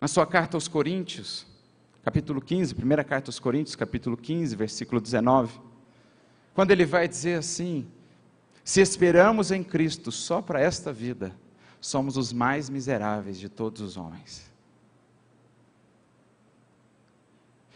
[0.02, 1.48] na sua carta aos Coríntios,
[2.04, 5.60] capítulo 15, primeira carta aos Coríntios, capítulo 15, versículo 19,
[6.54, 7.88] quando ele vai dizer assim:
[8.64, 11.34] Se esperamos em Cristo só para esta vida,
[11.80, 14.52] somos os mais miseráveis de todos os homens.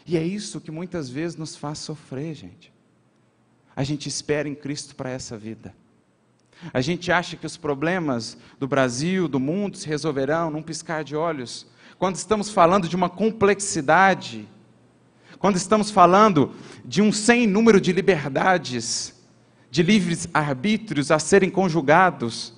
[0.06, 2.74] E é isso que muitas vezes nos faz sofrer, gente.
[3.76, 5.76] A gente espera em Cristo para essa vida.
[6.74, 11.16] A gente acha que os problemas do Brasil, do mundo, se resolverão num piscar de
[11.16, 11.68] olhos.
[12.00, 14.48] Quando estamos falando de uma complexidade,
[15.40, 16.54] quando estamos falando
[16.86, 19.16] de um sem número de liberdades,
[19.70, 22.58] de livres arbítrios a serem conjugados,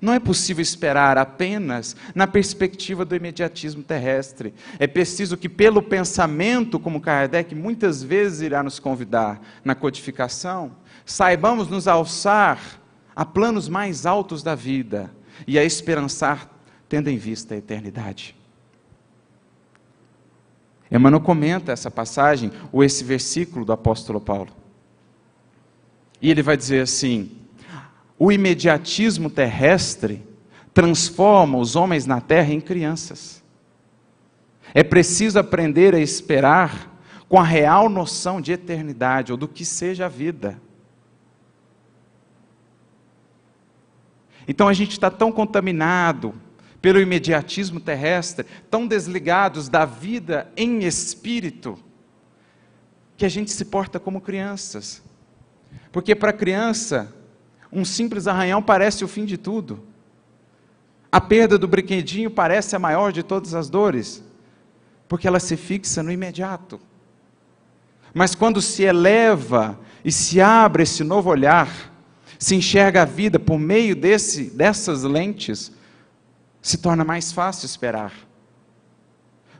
[0.00, 4.54] não é possível esperar apenas na perspectiva do imediatismo terrestre.
[4.78, 10.72] É preciso que, pelo pensamento, como Kardec muitas vezes irá nos convidar na codificação,
[11.04, 12.80] saibamos nos alçar
[13.14, 15.10] a planos mais altos da vida
[15.46, 16.48] e a esperançar,
[16.90, 18.34] tendo em vista a eternidade.
[20.90, 24.50] Emmanuel comenta essa passagem, ou esse versículo do apóstolo Paulo.
[26.20, 27.30] E ele vai dizer assim:
[28.18, 30.20] o imediatismo terrestre
[30.74, 33.40] transforma os homens na terra em crianças.
[34.74, 36.90] É preciso aprender a esperar
[37.28, 40.60] com a real noção de eternidade ou do que seja a vida.
[44.48, 46.34] Então a gente está tão contaminado
[46.80, 51.78] pelo imediatismo terrestre, tão desligados da vida em espírito,
[53.16, 55.02] que a gente se porta como crianças.
[55.92, 57.14] Porque para a criança,
[57.70, 59.84] um simples arranhão parece o fim de tudo.
[61.12, 64.22] A perda do brinquedinho parece a maior de todas as dores,
[65.08, 66.80] porque ela se fixa no imediato.
[68.14, 71.92] Mas quando se eleva e se abre esse novo olhar,
[72.38, 75.72] se enxerga a vida por meio desse, dessas lentes,
[76.60, 78.12] se torna mais fácil esperar.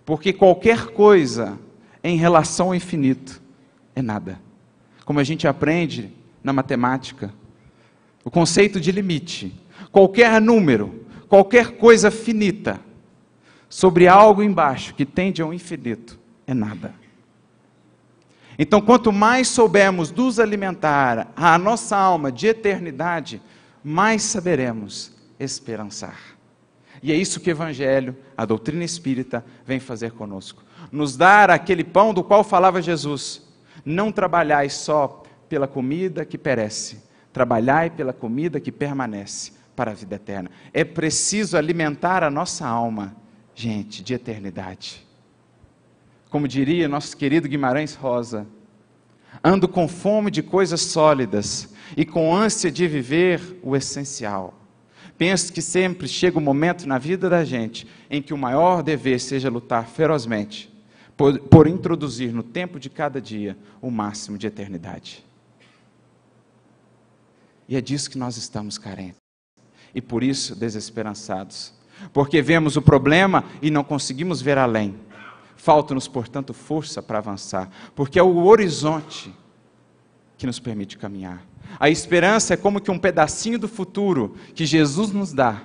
[0.05, 1.59] Porque qualquer coisa
[2.03, 3.41] em relação ao infinito
[3.95, 4.41] é nada.
[5.05, 7.33] Como a gente aprende na matemática,
[8.25, 9.55] o conceito de limite.
[9.91, 12.81] Qualquer número, qualquer coisa finita,
[13.69, 16.95] sobre algo embaixo que tende ao infinito, é nada.
[18.59, 23.41] Então, quanto mais soubermos nos alimentar a nossa alma de eternidade,
[23.83, 26.19] mais saberemos esperançar.
[27.03, 30.63] E é isso que o Evangelho, a doutrina espírita, vem fazer conosco.
[30.93, 33.49] Nos dar aquele pão do qual falava Jesus.
[33.85, 40.17] Não trabalhais só pela comida que perece, Trabalhai pela comida que permanece para a vida
[40.17, 40.51] eterna.
[40.73, 43.15] É preciso alimentar a nossa alma,
[43.55, 45.07] gente, de eternidade.
[46.29, 48.47] Como diria nosso querido Guimarães Rosa,
[49.45, 54.60] ando com fome de coisas sólidas e com ânsia de viver o essencial.
[55.21, 59.21] Penso que sempre chega um momento na vida da gente em que o maior dever
[59.21, 60.73] seja lutar ferozmente
[61.15, 65.23] por, por introduzir no tempo de cada dia o máximo de eternidade.
[67.69, 69.21] E é disso que nós estamos carentes.
[69.95, 71.75] E por isso desesperançados.
[72.15, 74.99] Porque vemos o problema e não conseguimos ver além.
[75.55, 79.31] Falta-nos, portanto, força para avançar, porque é o horizonte
[80.39, 81.50] que nos permite caminhar.
[81.79, 85.63] A esperança é como que um pedacinho do futuro que Jesus nos dá.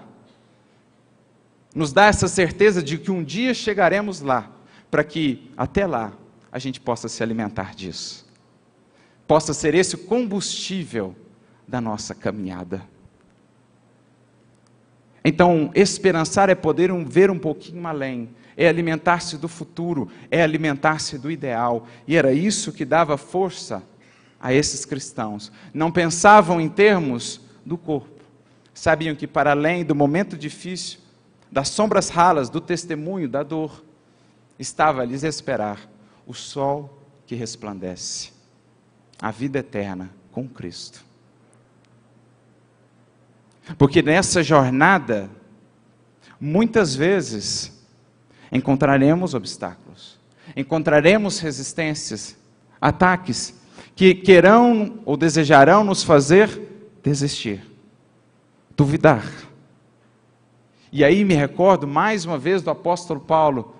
[1.73, 4.51] Nos dá essa certeza de que um dia chegaremos lá,
[4.89, 6.13] para que até lá
[6.51, 8.25] a gente possa se alimentar disso.
[9.27, 11.15] Possa ser esse o combustível
[11.67, 12.81] da nossa caminhada.
[15.27, 21.31] Então, esperançar é poder ver um pouquinho além, é alimentar-se do futuro, é alimentar-se do
[21.31, 21.87] ideal.
[22.07, 23.83] E era isso que dava força
[24.45, 25.51] a esses cristãos.
[25.73, 28.21] Não pensavam em termos do corpo.
[28.75, 30.99] Sabiam que, para além do momento difícil,
[31.51, 33.83] das sombras ralas, do testemunho, da dor,
[34.59, 35.89] estava a lhes esperar
[36.27, 38.33] o sol que resplandece,
[39.19, 41.03] a vida eterna com Cristo.
[43.79, 45.27] Porque nessa jornada,
[46.39, 47.83] muitas vezes,
[48.51, 50.19] encontraremos obstáculos,
[50.55, 52.37] encontraremos resistências,
[52.79, 53.64] ataques
[53.95, 56.61] que querão ou desejarão nos fazer
[57.01, 57.63] desistir,
[58.75, 59.25] duvidar.
[60.91, 63.73] E aí me recordo mais uma vez do apóstolo Paulo,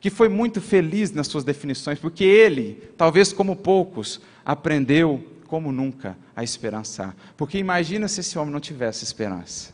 [0.00, 6.16] que foi muito feliz nas suas definições, porque ele, talvez como poucos, aprendeu como nunca
[6.36, 7.16] a esperançar.
[7.36, 9.72] Porque imagina se esse homem não tivesse esperança.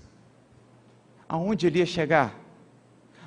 [1.28, 2.40] Aonde ele ia chegar?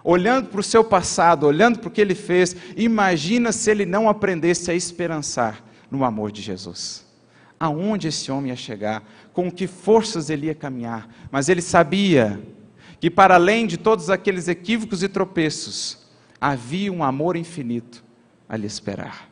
[0.03, 4.09] Olhando para o seu passado, olhando para o que ele fez, imagina se ele não
[4.09, 7.05] aprendesse a esperançar no amor de Jesus.
[7.59, 9.03] Aonde esse homem ia chegar?
[9.33, 11.09] Com que forças ele ia caminhar?
[11.31, 12.39] Mas ele sabia
[12.99, 16.07] que, para além de todos aqueles equívocos e tropeços,
[16.39, 18.03] havia um amor infinito
[18.47, 19.27] a lhe esperar.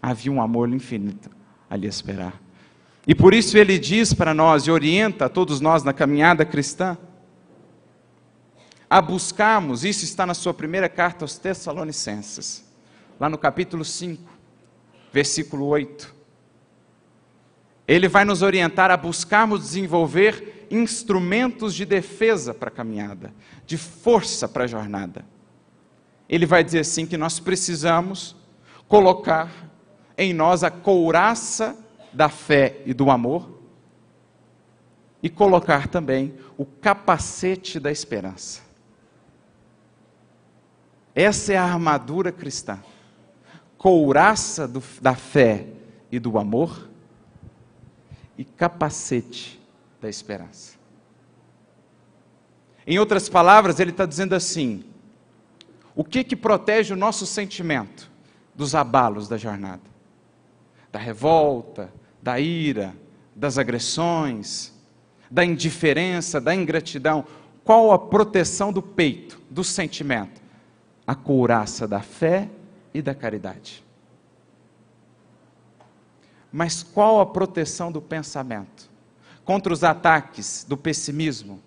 [0.00, 1.30] Havia um amor infinito
[1.68, 2.40] a lhe esperar.
[3.06, 6.96] E por isso ele diz para nós e orienta a todos nós na caminhada cristã
[8.90, 12.64] a buscarmos, isso está na sua primeira carta aos Tessalonicenses,
[13.20, 14.22] lá no capítulo 5,
[15.12, 16.16] versículo 8.
[17.86, 23.34] Ele vai nos orientar a buscarmos desenvolver instrumentos de defesa para a caminhada,
[23.66, 25.26] de força para a jornada.
[26.28, 28.34] Ele vai dizer assim que nós precisamos
[28.88, 29.52] colocar
[30.16, 31.76] em nós a couraça
[32.12, 33.60] da fé e do amor
[35.22, 38.62] e colocar também o capacete da esperança.
[41.14, 42.78] Essa é a armadura cristã.
[43.80, 45.66] Couraça do, da fé
[46.12, 46.86] e do amor
[48.36, 49.58] e capacete
[49.98, 50.76] da esperança.
[52.86, 54.84] Em outras palavras, ele está dizendo assim:
[55.96, 58.10] o que que protege o nosso sentimento
[58.54, 59.80] dos abalos da jornada?
[60.92, 62.94] Da revolta, da ira,
[63.34, 64.74] das agressões,
[65.30, 67.24] da indiferença, da ingratidão.
[67.64, 70.42] Qual a proteção do peito, do sentimento?
[71.06, 72.50] A couraça da fé
[72.92, 73.84] e da caridade.
[76.52, 78.90] Mas qual a proteção do pensamento?
[79.44, 81.60] Contra os ataques do pessimismo,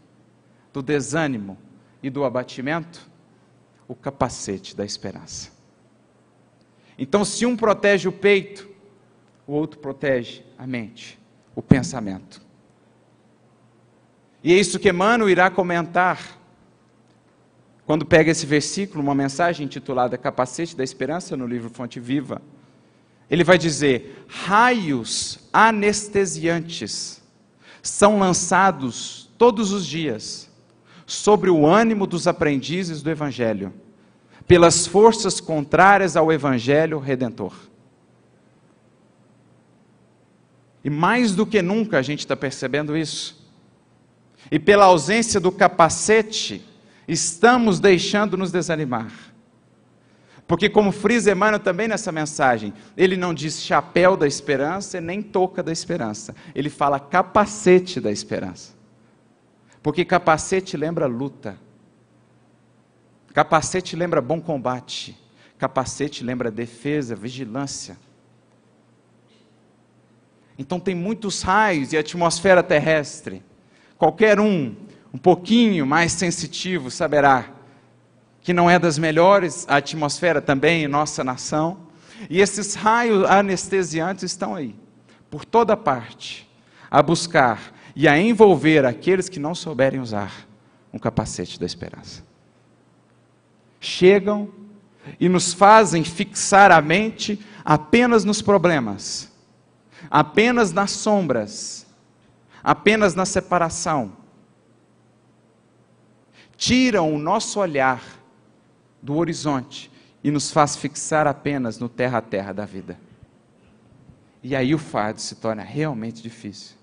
[0.72, 1.58] do desânimo
[2.02, 3.10] e do abatimento?
[3.88, 5.52] O capacete da esperança.
[6.98, 8.70] Então, se um protege o peito,
[9.48, 11.20] o outro protege a mente,
[11.56, 12.42] o pensamento.
[14.44, 16.40] E é isso que Emmanuel irá comentar
[17.86, 22.42] quando pega esse versículo, uma mensagem intitulada Capacete da Esperança, no livro Fonte Viva.
[23.30, 27.22] Ele vai dizer: raios anestesiantes
[27.82, 30.50] são lançados todos os dias
[31.06, 33.74] sobre o ânimo dos aprendizes do Evangelho,
[34.48, 37.54] pelas forças contrárias ao Evangelho redentor.
[40.84, 43.42] E mais do que nunca a gente está percebendo isso.
[44.52, 46.62] E pela ausência do capacete,
[47.08, 49.12] estamos deixando nos desanimar.
[50.48, 55.64] Porque, como frisa Emmanuel também nessa mensagem, ele não diz chapéu da esperança nem touca
[55.64, 56.36] da esperança.
[56.54, 58.74] Ele fala capacete da esperança.
[59.82, 61.58] Porque capacete lembra luta.
[63.34, 65.18] Capacete lembra bom combate.
[65.58, 67.98] Capacete lembra defesa, vigilância.
[70.58, 73.42] Então tem muitos raios e atmosfera terrestre.
[73.98, 74.76] Qualquer um,
[75.14, 77.46] um pouquinho mais sensitivo, saberá
[78.42, 81.78] que não é das melhores, a atmosfera também em nossa nação.
[82.30, 84.76] E esses raios anestesiantes estão aí,
[85.30, 86.50] por toda parte,
[86.90, 90.48] a buscar e a envolver aqueles que não souberem usar
[90.92, 92.24] um capacete da esperança.
[93.80, 94.50] Chegam
[95.20, 99.32] e nos fazem fixar a mente apenas nos problemas,
[100.10, 101.86] apenas nas sombras,
[102.64, 104.23] apenas na separação.
[106.58, 108.02] Tiram o nosso olhar
[109.02, 109.92] do horizonte
[110.24, 112.98] e nos faz fixar apenas no terra a terra da vida.
[114.42, 116.76] E aí o fardo se torna realmente difícil.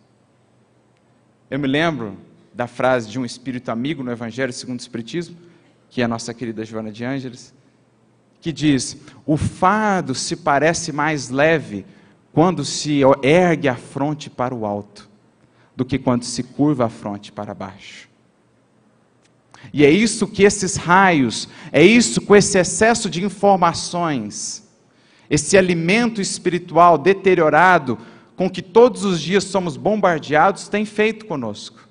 [1.50, 2.16] Eu me lembro
[2.52, 5.36] da frase de um espírito amigo no Evangelho segundo o Espiritismo,
[5.88, 7.54] que é a nossa querida Joana de Ângeles,
[8.40, 11.86] que diz: O fardo se parece mais leve
[12.32, 15.08] quando se ergue a fronte para o alto,
[15.74, 18.09] do que quando se curva a fronte para baixo.
[19.72, 24.68] E é isso que esses raios, é isso com esse excesso de informações,
[25.28, 27.98] esse alimento espiritual deteriorado
[28.36, 31.88] com que todos os dias somos bombardeados, tem feito conosco.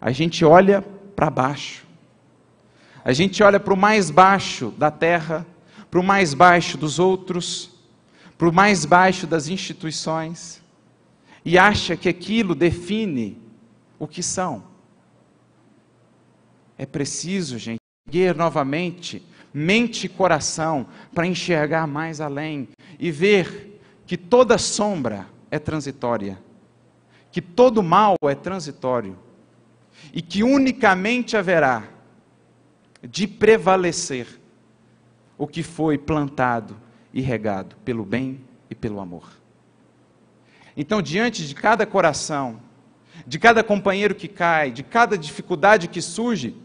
[0.00, 0.82] A gente olha
[1.14, 1.86] para baixo,
[3.04, 5.46] a gente olha para o mais baixo da terra,
[5.90, 7.70] para o mais baixo dos outros,
[8.36, 10.60] para o mais baixo das instituições,
[11.44, 13.38] e acha que aquilo define
[13.98, 14.73] o que são.
[16.76, 19.22] É preciso, gente, erguer novamente
[19.54, 22.68] mente e coração para enxergar mais além
[22.98, 26.36] e ver que toda sombra é transitória,
[27.30, 29.16] que todo mal é transitório
[30.12, 31.84] e que unicamente haverá
[33.00, 34.26] de prevalecer
[35.38, 36.76] o que foi plantado
[37.12, 39.28] e regado pelo bem e pelo amor.
[40.76, 42.60] Então, diante de cada coração,
[43.24, 46.56] de cada companheiro que cai, de cada dificuldade que surge,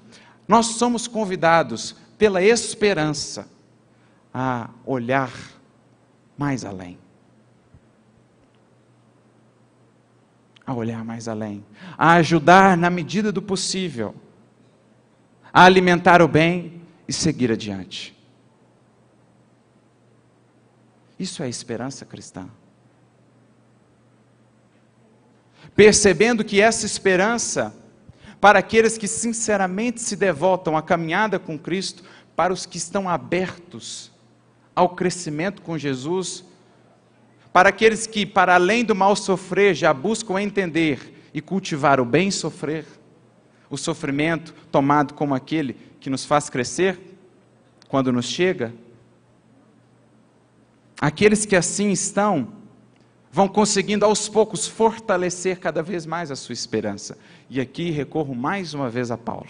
[0.49, 3.47] nós somos convidados pela esperança
[4.33, 5.31] a olhar
[6.35, 6.97] mais além.
[10.65, 11.63] A olhar mais além,
[11.95, 14.15] a ajudar na medida do possível,
[15.53, 18.17] a alimentar o bem e seguir adiante.
[21.17, 22.49] Isso é esperança cristã.
[25.75, 27.75] Percebendo que essa esperança,
[28.39, 32.03] para aqueles que sinceramente se devotam à caminhada com Cristo,
[32.35, 34.11] para os que estão abertos
[34.75, 36.43] ao crescimento com Jesus,
[37.51, 42.31] para aqueles que, para além do mal sofrer, já buscam entender e cultivar o bem
[42.31, 42.85] sofrer,
[43.69, 46.97] o sofrimento tomado como aquele que nos faz crescer
[47.87, 48.73] quando nos chega,
[50.99, 52.49] Aqueles que assim estão,
[53.31, 57.17] vão conseguindo aos poucos fortalecer cada vez mais a sua esperança.
[57.49, 59.47] E aqui recorro mais uma vez a Paulo.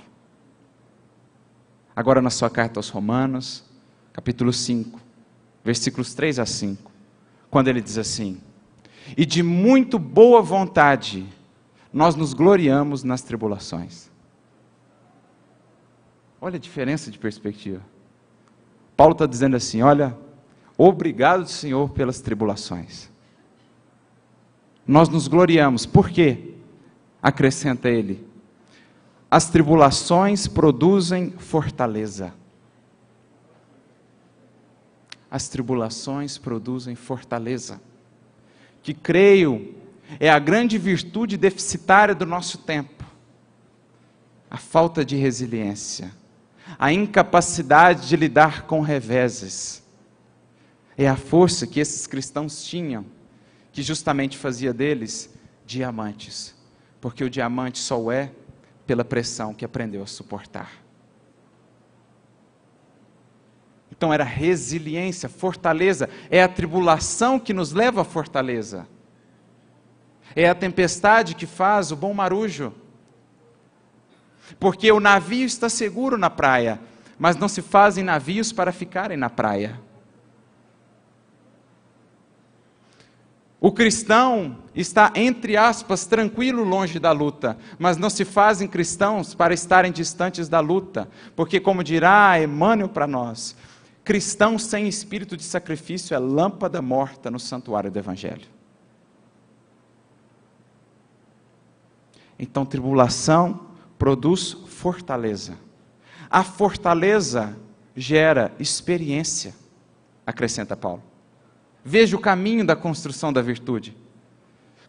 [1.95, 3.63] Agora na sua carta aos Romanos,
[4.13, 4.99] capítulo 5,
[5.63, 6.91] versículos 3 a 5,
[7.49, 8.39] quando ele diz assim:
[9.17, 11.27] E de muito boa vontade
[11.91, 14.09] nós nos gloriamos nas tribulações.
[16.39, 17.81] Olha a diferença de perspectiva.
[18.95, 20.15] Paulo está dizendo assim: olha,
[20.81, 23.09] Obrigado, Senhor, pelas tribulações.
[24.89, 26.55] Nós nos gloriamos, por quê?
[27.21, 28.27] Acrescenta ele:
[29.29, 32.33] as tribulações produzem fortaleza.
[35.29, 37.79] As tribulações produzem fortaleza,
[38.81, 39.75] que creio
[40.19, 43.05] é a grande virtude deficitária do nosso tempo.
[44.49, 46.11] A falta de resiliência,
[46.79, 49.83] a incapacidade de lidar com reveses
[50.97, 53.05] é a força que esses cristãos tinham,
[53.79, 55.33] que justamente fazia deles
[55.65, 56.53] diamantes,
[56.99, 58.29] porque o diamante só é
[58.85, 60.69] pela pressão que aprendeu a suportar.
[63.89, 68.85] Então era resiliência, fortaleza, é a tribulação que nos leva à fortaleza.
[70.35, 72.73] É a tempestade que faz o bom marujo.
[74.59, 76.81] Porque o navio está seguro na praia,
[77.17, 79.79] mas não se fazem navios para ficarem na praia.
[83.61, 89.53] O cristão está, entre aspas, tranquilo longe da luta, mas não se fazem cristãos para
[89.53, 93.57] estarem distantes da luta, porque, como dirá Emmanuel para nós,
[94.01, 98.47] cristão sem espírito de sacrifício é lâmpada morta no santuário do Evangelho.
[102.39, 105.57] Então, tribulação produz fortaleza.
[106.29, 107.57] A fortaleza
[107.93, 109.53] gera experiência,
[110.25, 111.08] acrescenta Paulo.
[111.83, 113.95] Veja o caminho da construção da virtude.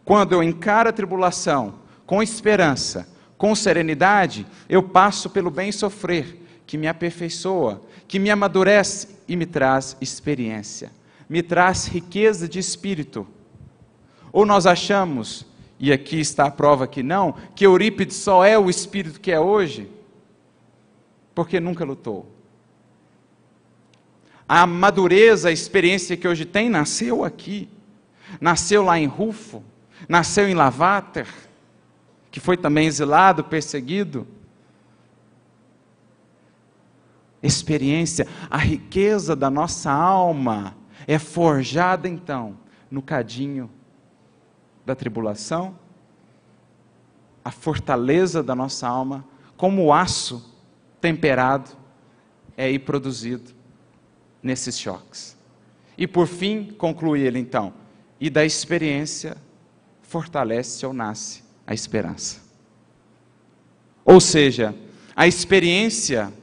[0.03, 1.75] Quando eu encaro a tribulação
[2.05, 9.09] com esperança, com serenidade, eu passo pelo bem sofrer, que me aperfeiçoa, que me amadurece
[9.27, 10.91] e me traz experiência,
[11.29, 13.27] me traz riqueza de espírito.
[14.31, 15.45] Ou nós achamos,
[15.79, 19.39] e aqui está a prova que não, que Eurípides só é o espírito que é
[19.39, 19.89] hoje,
[21.33, 22.40] porque nunca lutou
[24.53, 27.69] a madureza, a experiência que hoje tem, nasceu aqui.
[28.41, 29.63] Nasceu lá em Rufo,
[30.09, 31.25] nasceu em Lavater,
[32.29, 34.27] que foi também exilado, perseguido.
[37.41, 40.75] Experiência, a riqueza da nossa alma
[41.07, 42.57] é forjada então
[42.89, 43.69] no cadinho
[44.85, 45.79] da tribulação,
[47.41, 49.23] a fortaleza da nossa alma,
[49.55, 50.53] como o aço
[50.99, 51.71] temperado,
[52.57, 53.60] é aí produzido
[54.41, 55.37] nesses choques.
[55.97, 57.73] E por fim, conclui ele então,
[58.19, 59.37] e da experiência
[60.01, 62.41] fortalece ou nasce a esperança.
[64.03, 64.75] Ou seja,
[65.15, 66.33] a experiência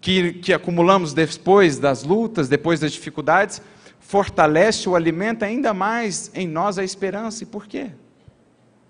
[0.00, 3.62] que, que acumulamos depois das lutas, depois das dificuldades,
[4.00, 7.44] fortalece ou alimenta ainda mais em nós a esperança.
[7.44, 7.90] E por quê?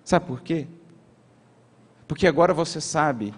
[0.04, 0.66] Sabe por quê?
[2.08, 3.34] Porque agora você sabe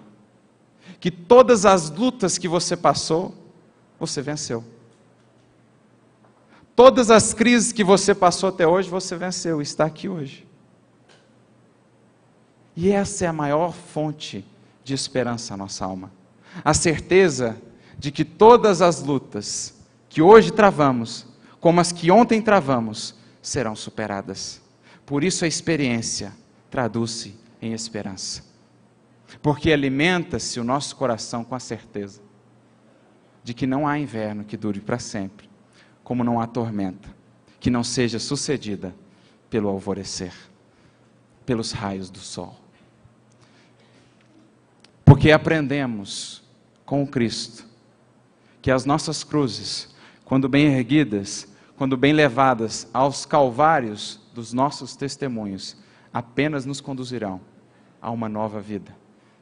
[1.00, 3.34] que todas as lutas que você passou,
[4.06, 4.64] você venceu.
[6.76, 10.46] Todas as crises que você passou até hoje, você venceu, está aqui hoje.
[12.76, 14.44] E essa é a maior fonte
[14.82, 16.12] de esperança à nossa alma.
[16.64, 17.56] A certeza
[17.96, 19.74] de que todas as lutas
[20.08, 21.26] que hoje travamos,
[21.60, 24.60] como as que ontem travamos, serão superadas.
[25.06, 26.32] Por isso a experiência
[26.70, 28.42] traduz-se em esperança.
[29.40, 32.20] Porque alimenta-se o nosso coração com a certeza
[33.44, 35.48] de que não há inverno que dure para sempre
[36.02, 37.08] como não há tormenta
[37.58, 38.94] que não seja sucedida
[39.48, 40.34] pelo alvorecer,
[41.46, 42.54] pelos raios do sol.
[45.02, 46.42] Porque aprendemos
[46.84, 47.64] com Cristo
[48.60, 49.94] que as nossas cruzes,
[50.26, 55.76] quando bem erguidas, quando bem levadas aos calvários dos nossos testemunhos,
[56.12, 57.40] apenas nos conduzirão
[58.00, 58.94] a uma nova vida.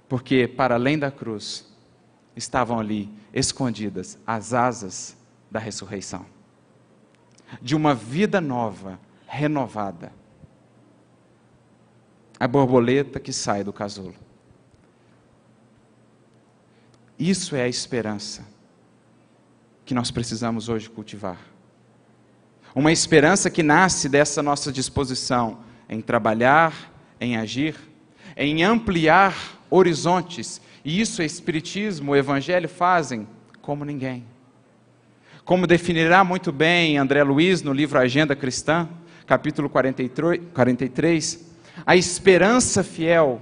[0.08, 1.71] Porque para além da cruz
[2.36, 5.16] estavam ali escondidas as asas
[5.50, 6.24] da ressurreição
[7.60, 10.12] de uma vida nova, renovada.
[12.38, 14.14] A borboleta que sai do casulo.
[17.18, 18.44] Isso é a esperança
[19.84, 21.38] que nós precisamos hoje cultivar.
[22.74, 25.58] Uma esperança que nasce dessa nossa disposição
[25.88, 27.76] em trabalhar, em agir,
[28.36, 30.60] em ampliar horizontes.
[30.84, 33.26] E isso o Espiritismo, o Evangelho fazem
[33.62, 34.26] como ninguém.
[35.44, 38.88] Como definirá muito bem André Luiz no livro Agenda Cristã,
[39.26, 41.52] capítulo 43,
[41.86, 43.40] a esperança fiel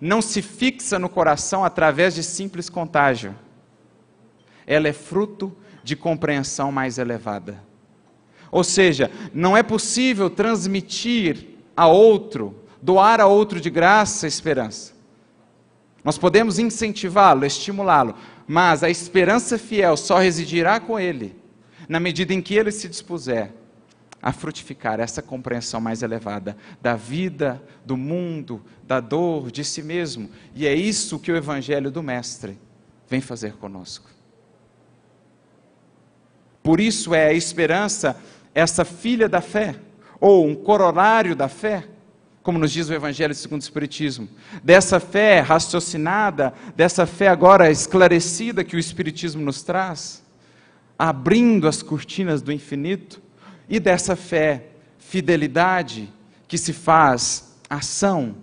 [0.00, 3.34] não se fixa no coração através de simples contágio.
[4.66, 7.64] Ela é fruto de compreensão mais elevada.
[8.50, 14.97] Ou seja, não é possível transmitir a outro, doar a outro de graça a esperança.
[16.04, 18.14] Nós podemos incentivá-lo, estimulá-lo,
[18.46, 21.36] mas a esperança fiel só residirá com ele
[21.88, 23.52] na medida em que ele se dispuser
[24.20, 30.28] a frutificar essa compreensão mais elevada da vida, do mundo, da dor, de si mesmo.
[30.54, 32.58] E é isso que o Evangelho do Mestre
[33.08, 34.10] vem fazer conosco.
[36.62, 38.20] Por isso é a esperança
[38.54, 39.76] essa filha da fé,
[40.20, 41.84] ou um corolário da fé,
[42.42, 44.28] como nos diz o Evangelho segundo o Espiritismo,
[44.62, 50.22] dessa fé raciocinada, dessa fé agora esclarecida que o Espiritismo nos traz,
[50.98, 53.20] abrindo as cortinas do infinito,
[53.68, 54.68] e dessa fé,
[54.98, 56.12] fidelidade,
[56.46, 58.34] que se faz ação,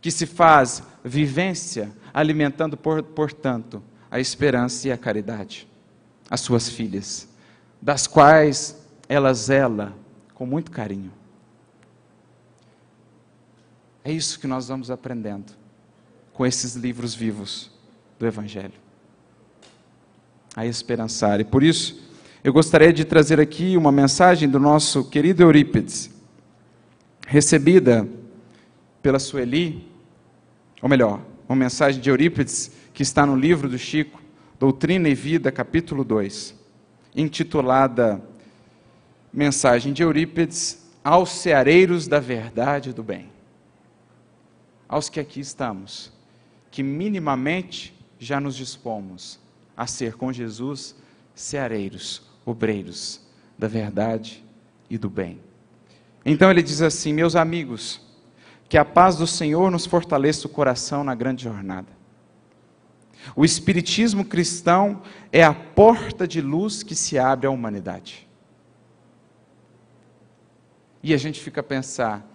[0.00, 5.66] que se faz vivência, alimentando, por, portanto, a esperança e a caridade,
[6.30, 7.28] as suas filhas,
[7.80, 9.94] das quais ela zela
[10.34, 11.12] com muito carinho.
[14.08, 15.52] É isso que nós vamos aprendendo
[16.32, 17.70] com esses livros vivos
[18.18, 18.72] do Evangelho.
[20.56, 21.40] A esperançar.
[21.40, 22.08] E por isso,
[22.42, 26.10] eu gostaria de trazer aqui uma mensagem do nosso querido Eurípides,
[27.26, 28.08] recebida
[29.02, 29.86] pela Sueli,
[30.80, 34.22] ou melhor, uma mensagem de Eurípides que está no livro do Chico,
[34.58, 36.54] Doutrina e Vida, capítulo 2,
[37.14, 38.22] intitulada
[39.30, 43.36] Mensagem de Eurípides aos ceareiros da verdade e do bem
[44.88, 46.12] aos que aqui estamos,
[46.70, 49.38] que minimamente já nos dispomos
[49.76, 50.96] a ser com Jesus
[51.34, 53.20] ceareiros, obreiros
[53.56, 54.44] da verdade
[54.88, 55.40] e do bem.
[56.24, 58.00] Então ele diz assim: Meus amigos,
[58.68, 61.98] que a paz do Senhor nos fortaleça o coração na grande jornada.
[63.34, 68.26] O Espiritismo cristão é a porta de luz que se abre à humanidade.
[71.02, 72.26] E a gente fica a pensar: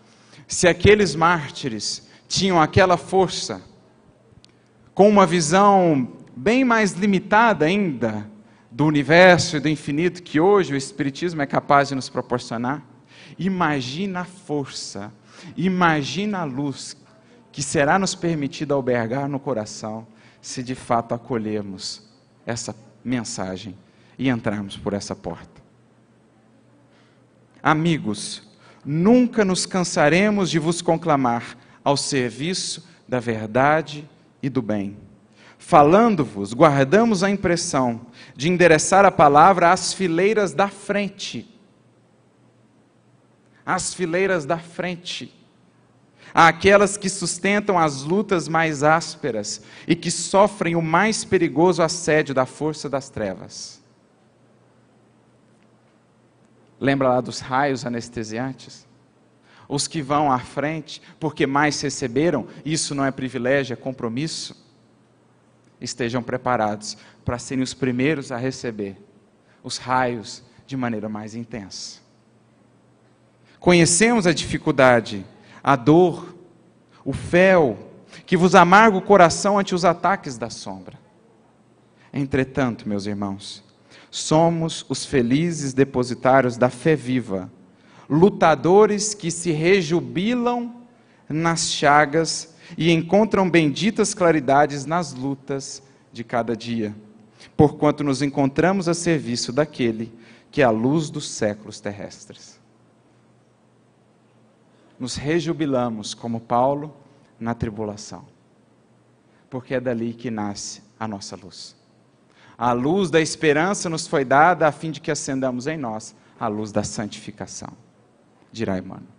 [0.47, 3.61] se aqueles mártires tinham aquela força,
[4.93, 8.29] com uma visão bem mais limitada ainda
[8.71, 12.83] do universo e do infinito que hoje o Espiritismo é capaz de nos proporcionar.
[13.37, 15.11] Imagina a força,
[15.55, 16.97] imagina a luz
[17.51, 20.07] que será nos permitida albergar no coração
[20.41, 22.03] se de fato acolhermos
[22.45, 23.77] essa mensagem
[24.17, 25.61] e entrarmos por essa porta.
[27.61, 28.43] Amigos,
[28.83, 34.09] nunca nos cansaremos de vos conclamar ao serviço da verdade
[34.41, 34.97] e do bem.
[35.57, 41.49] Falando-vos, guardamos a impressão de endereçar a palavra às fileiras da frente.
[43.65, 45.33] Às fileiras da frente.
[46.33, 52.45] àquelas que sustentam as lutas mais ásperas e que sofrem o mais perigoso assédio da
[52.45, 53.81] força das trevas.
[56.79, 58.87] Lembra lá dos raios anestesiantes?
[59.73, 64.55] Os que vão à frente porque mais receberam, isso não é privilégio, é compromisso.
[65.81, 66.95] Estejam preparados
[67.25, 68.95] para serem os primeiros a receber
[69.63, 72.01] os raios de maneira mais intensa.
[73.59, 75.25] Conhecemos a dificuldade,
[75.63, 76.35] a dor,
[77.03, 77.75] o fel,
[78.27, 80.99] que vos amarga o coração ante os ataques da sombra.
[82.13, 83.63] Entretanto, meus irmãos,
[84.11, 87.51] somos os felizes depositários da fé viva,
[88.09, 90.75] lutadores que se rejubilam
[91.29, 95.81] nas chagas e encontram benditas claridades nas lutas
[96.11, 96.95] de cada dia,
[97.55, 100.11] porquanto nos encontramos a serviço daquele
[100.51, 102.59] que é a luz dos séculos terrestres.
[104.99, 106.95] Nos rejubilamos, como Paulo,
[107.39, 108.25] na tribulação,
[109.49, 111.75] porque é dali que nasce a nossa luz.
[112.55, 116.47] A luz da esperança nos foi dada a fim de que acendamos em nós a
[116.47, 117.73] luz da santificação,
[118.53, 119.11] dirá Emmanuel.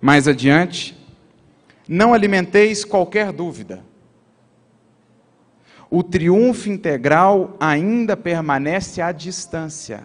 [0.00, 0.98] Mais adiante,
[1.88, 3.82] não alimenteis qualquer dúvida.
[5.88, 10.04] O triunfo integral ainda permanece à distância.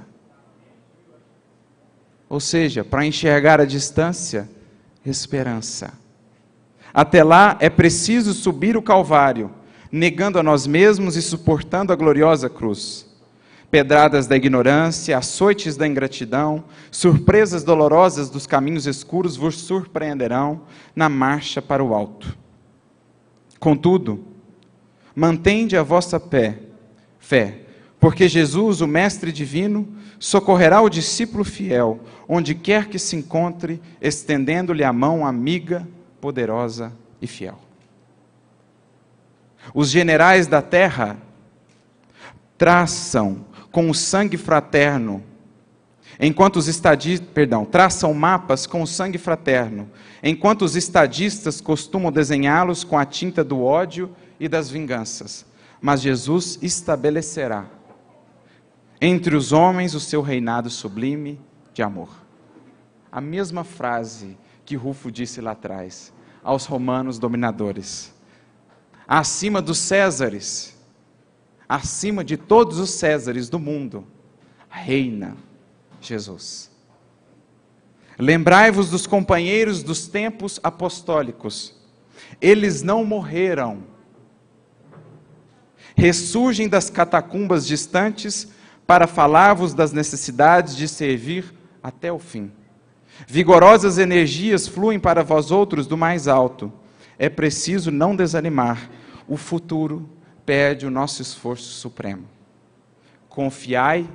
[2.29, 4.49] Ou seja, para enxergar a distância,
[5.05, 5.93] esperança.
[6.93, 9.51] Até lá é preciso subir o Calvário
[9.91, 13.04] negando a nós mesmos e suportando a gloriosa cruz.
[13.75, 20.61] Pedradas da ignorância, açoites da ingratidão, surpresas dolorosas dos caminhos escuros vos surpreenderão
[20.95, 22.37] na marcha para o alto.
[23.59, 24.23] Contudo,
[25.13, 26.57] mantende a vossa pé,
[27.19, 27.63] fé,
[27.99, 29.85] porque Jesus, o Mestre Divino,
[30.17, 31.99] socorrerá o discípulo fiel,
[32.29, 35.85] onde quer que se encontre, estendendo-lhe a mão amiga,
[36.21, 37.59] poderosa e fiel.
[39.73, 41.17] Os generais da terra
[42.57, 45.21] traçam com o sangue fraterno,
[46.17, 49.91] enquanto os estadistas, perdão, traçam mapas com o sangue fraterno,
[50.23, 55.45] enquanto os estadistas costumam desenhá-los com a tinta do ódio e das vinganças.
[55.81, 57.65] Mas Jesus estabelecerá
[59.01, 61.37] entre os homens o seu reinado sublime
[61.73, 62.11] de amor.
[63.11, 68.15] A mesma frase que Rufo disse lá atrás aos romanos dominadores
[69.07, 70.74] acima dos Césares,
[71.67, 74.05] acima de todos os Césares do mundo,
[74.69, 75.35] reina
[76.01, 76.71] Jesus.
[78.17, 81.75] Lembrai-vos dos companheiros dos tempos apostólicos,
[82.39, 83.83] eles não morreram,
[85.95, 88.47] ressurgem das catacumbas distantes
[88.87, 92.51] para falar-vos das necessidades de servir até o fim.
[93.27, 96.71] Vigorosas energias fluem para vós outros do mais alto
[97.17, 98.89] é preciso não desanimar.
[99.27, 100.07] O futuro
[100.45, 102.27] pede o nosso esforço supremo.
[103.27, 104.09] Confiai,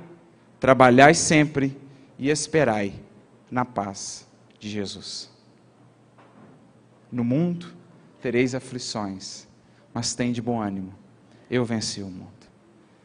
[0.59, 1.77] trabalhai sempre
[2.17, 2.93] e esperai
[3.49, 4.27] na paz
[4.59, 5.29] de Jesus.
[7.11, 7.73] No mundo
[8.21, 9.47] tereis aflições,
[9.93, 10.93] mas tem de bom ânimo.
[11.49, 12.31] Eu venci o mundo.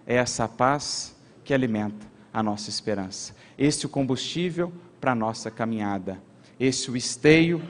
[0.07, 3.35] É essa paz que alimenta a nossa esperança.
[3.59, 6.23] Esse é o combustível para a nossa caminhada.
[6.61, 7.63] Esse é o esteio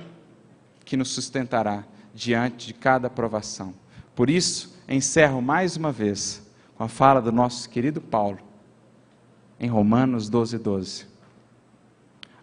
[0.85, 1.85] que nos sustentará
[2.15, 3.75] diante de cada provação.
[4.15, 6.43] Por isso, encerro mais uma vez
[6.77, 8.39] com a fala do nosso querido Paulo,
[9.59, 11.07] em Romanos 12, 12.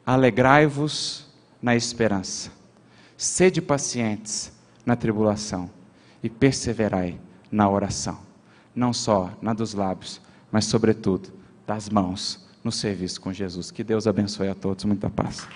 [0.05, 1.27] Alegrai-vos
[1.61, 2.51] na esperança,
[3.15, 4.51] sede pacientes
[4.85, 5.69] na tribulação
[6.21, 7.19] e perseverai
[7.51, 8.19] na oração,
[8.75, 10.19] não só na dos lábios,
[10.51, 11.31] mas sobretudo
[11.65, 13.71] das mãos no serviço com Jesus.
[13.71, 15.47] Que Deus abençoe a todos, muita paz.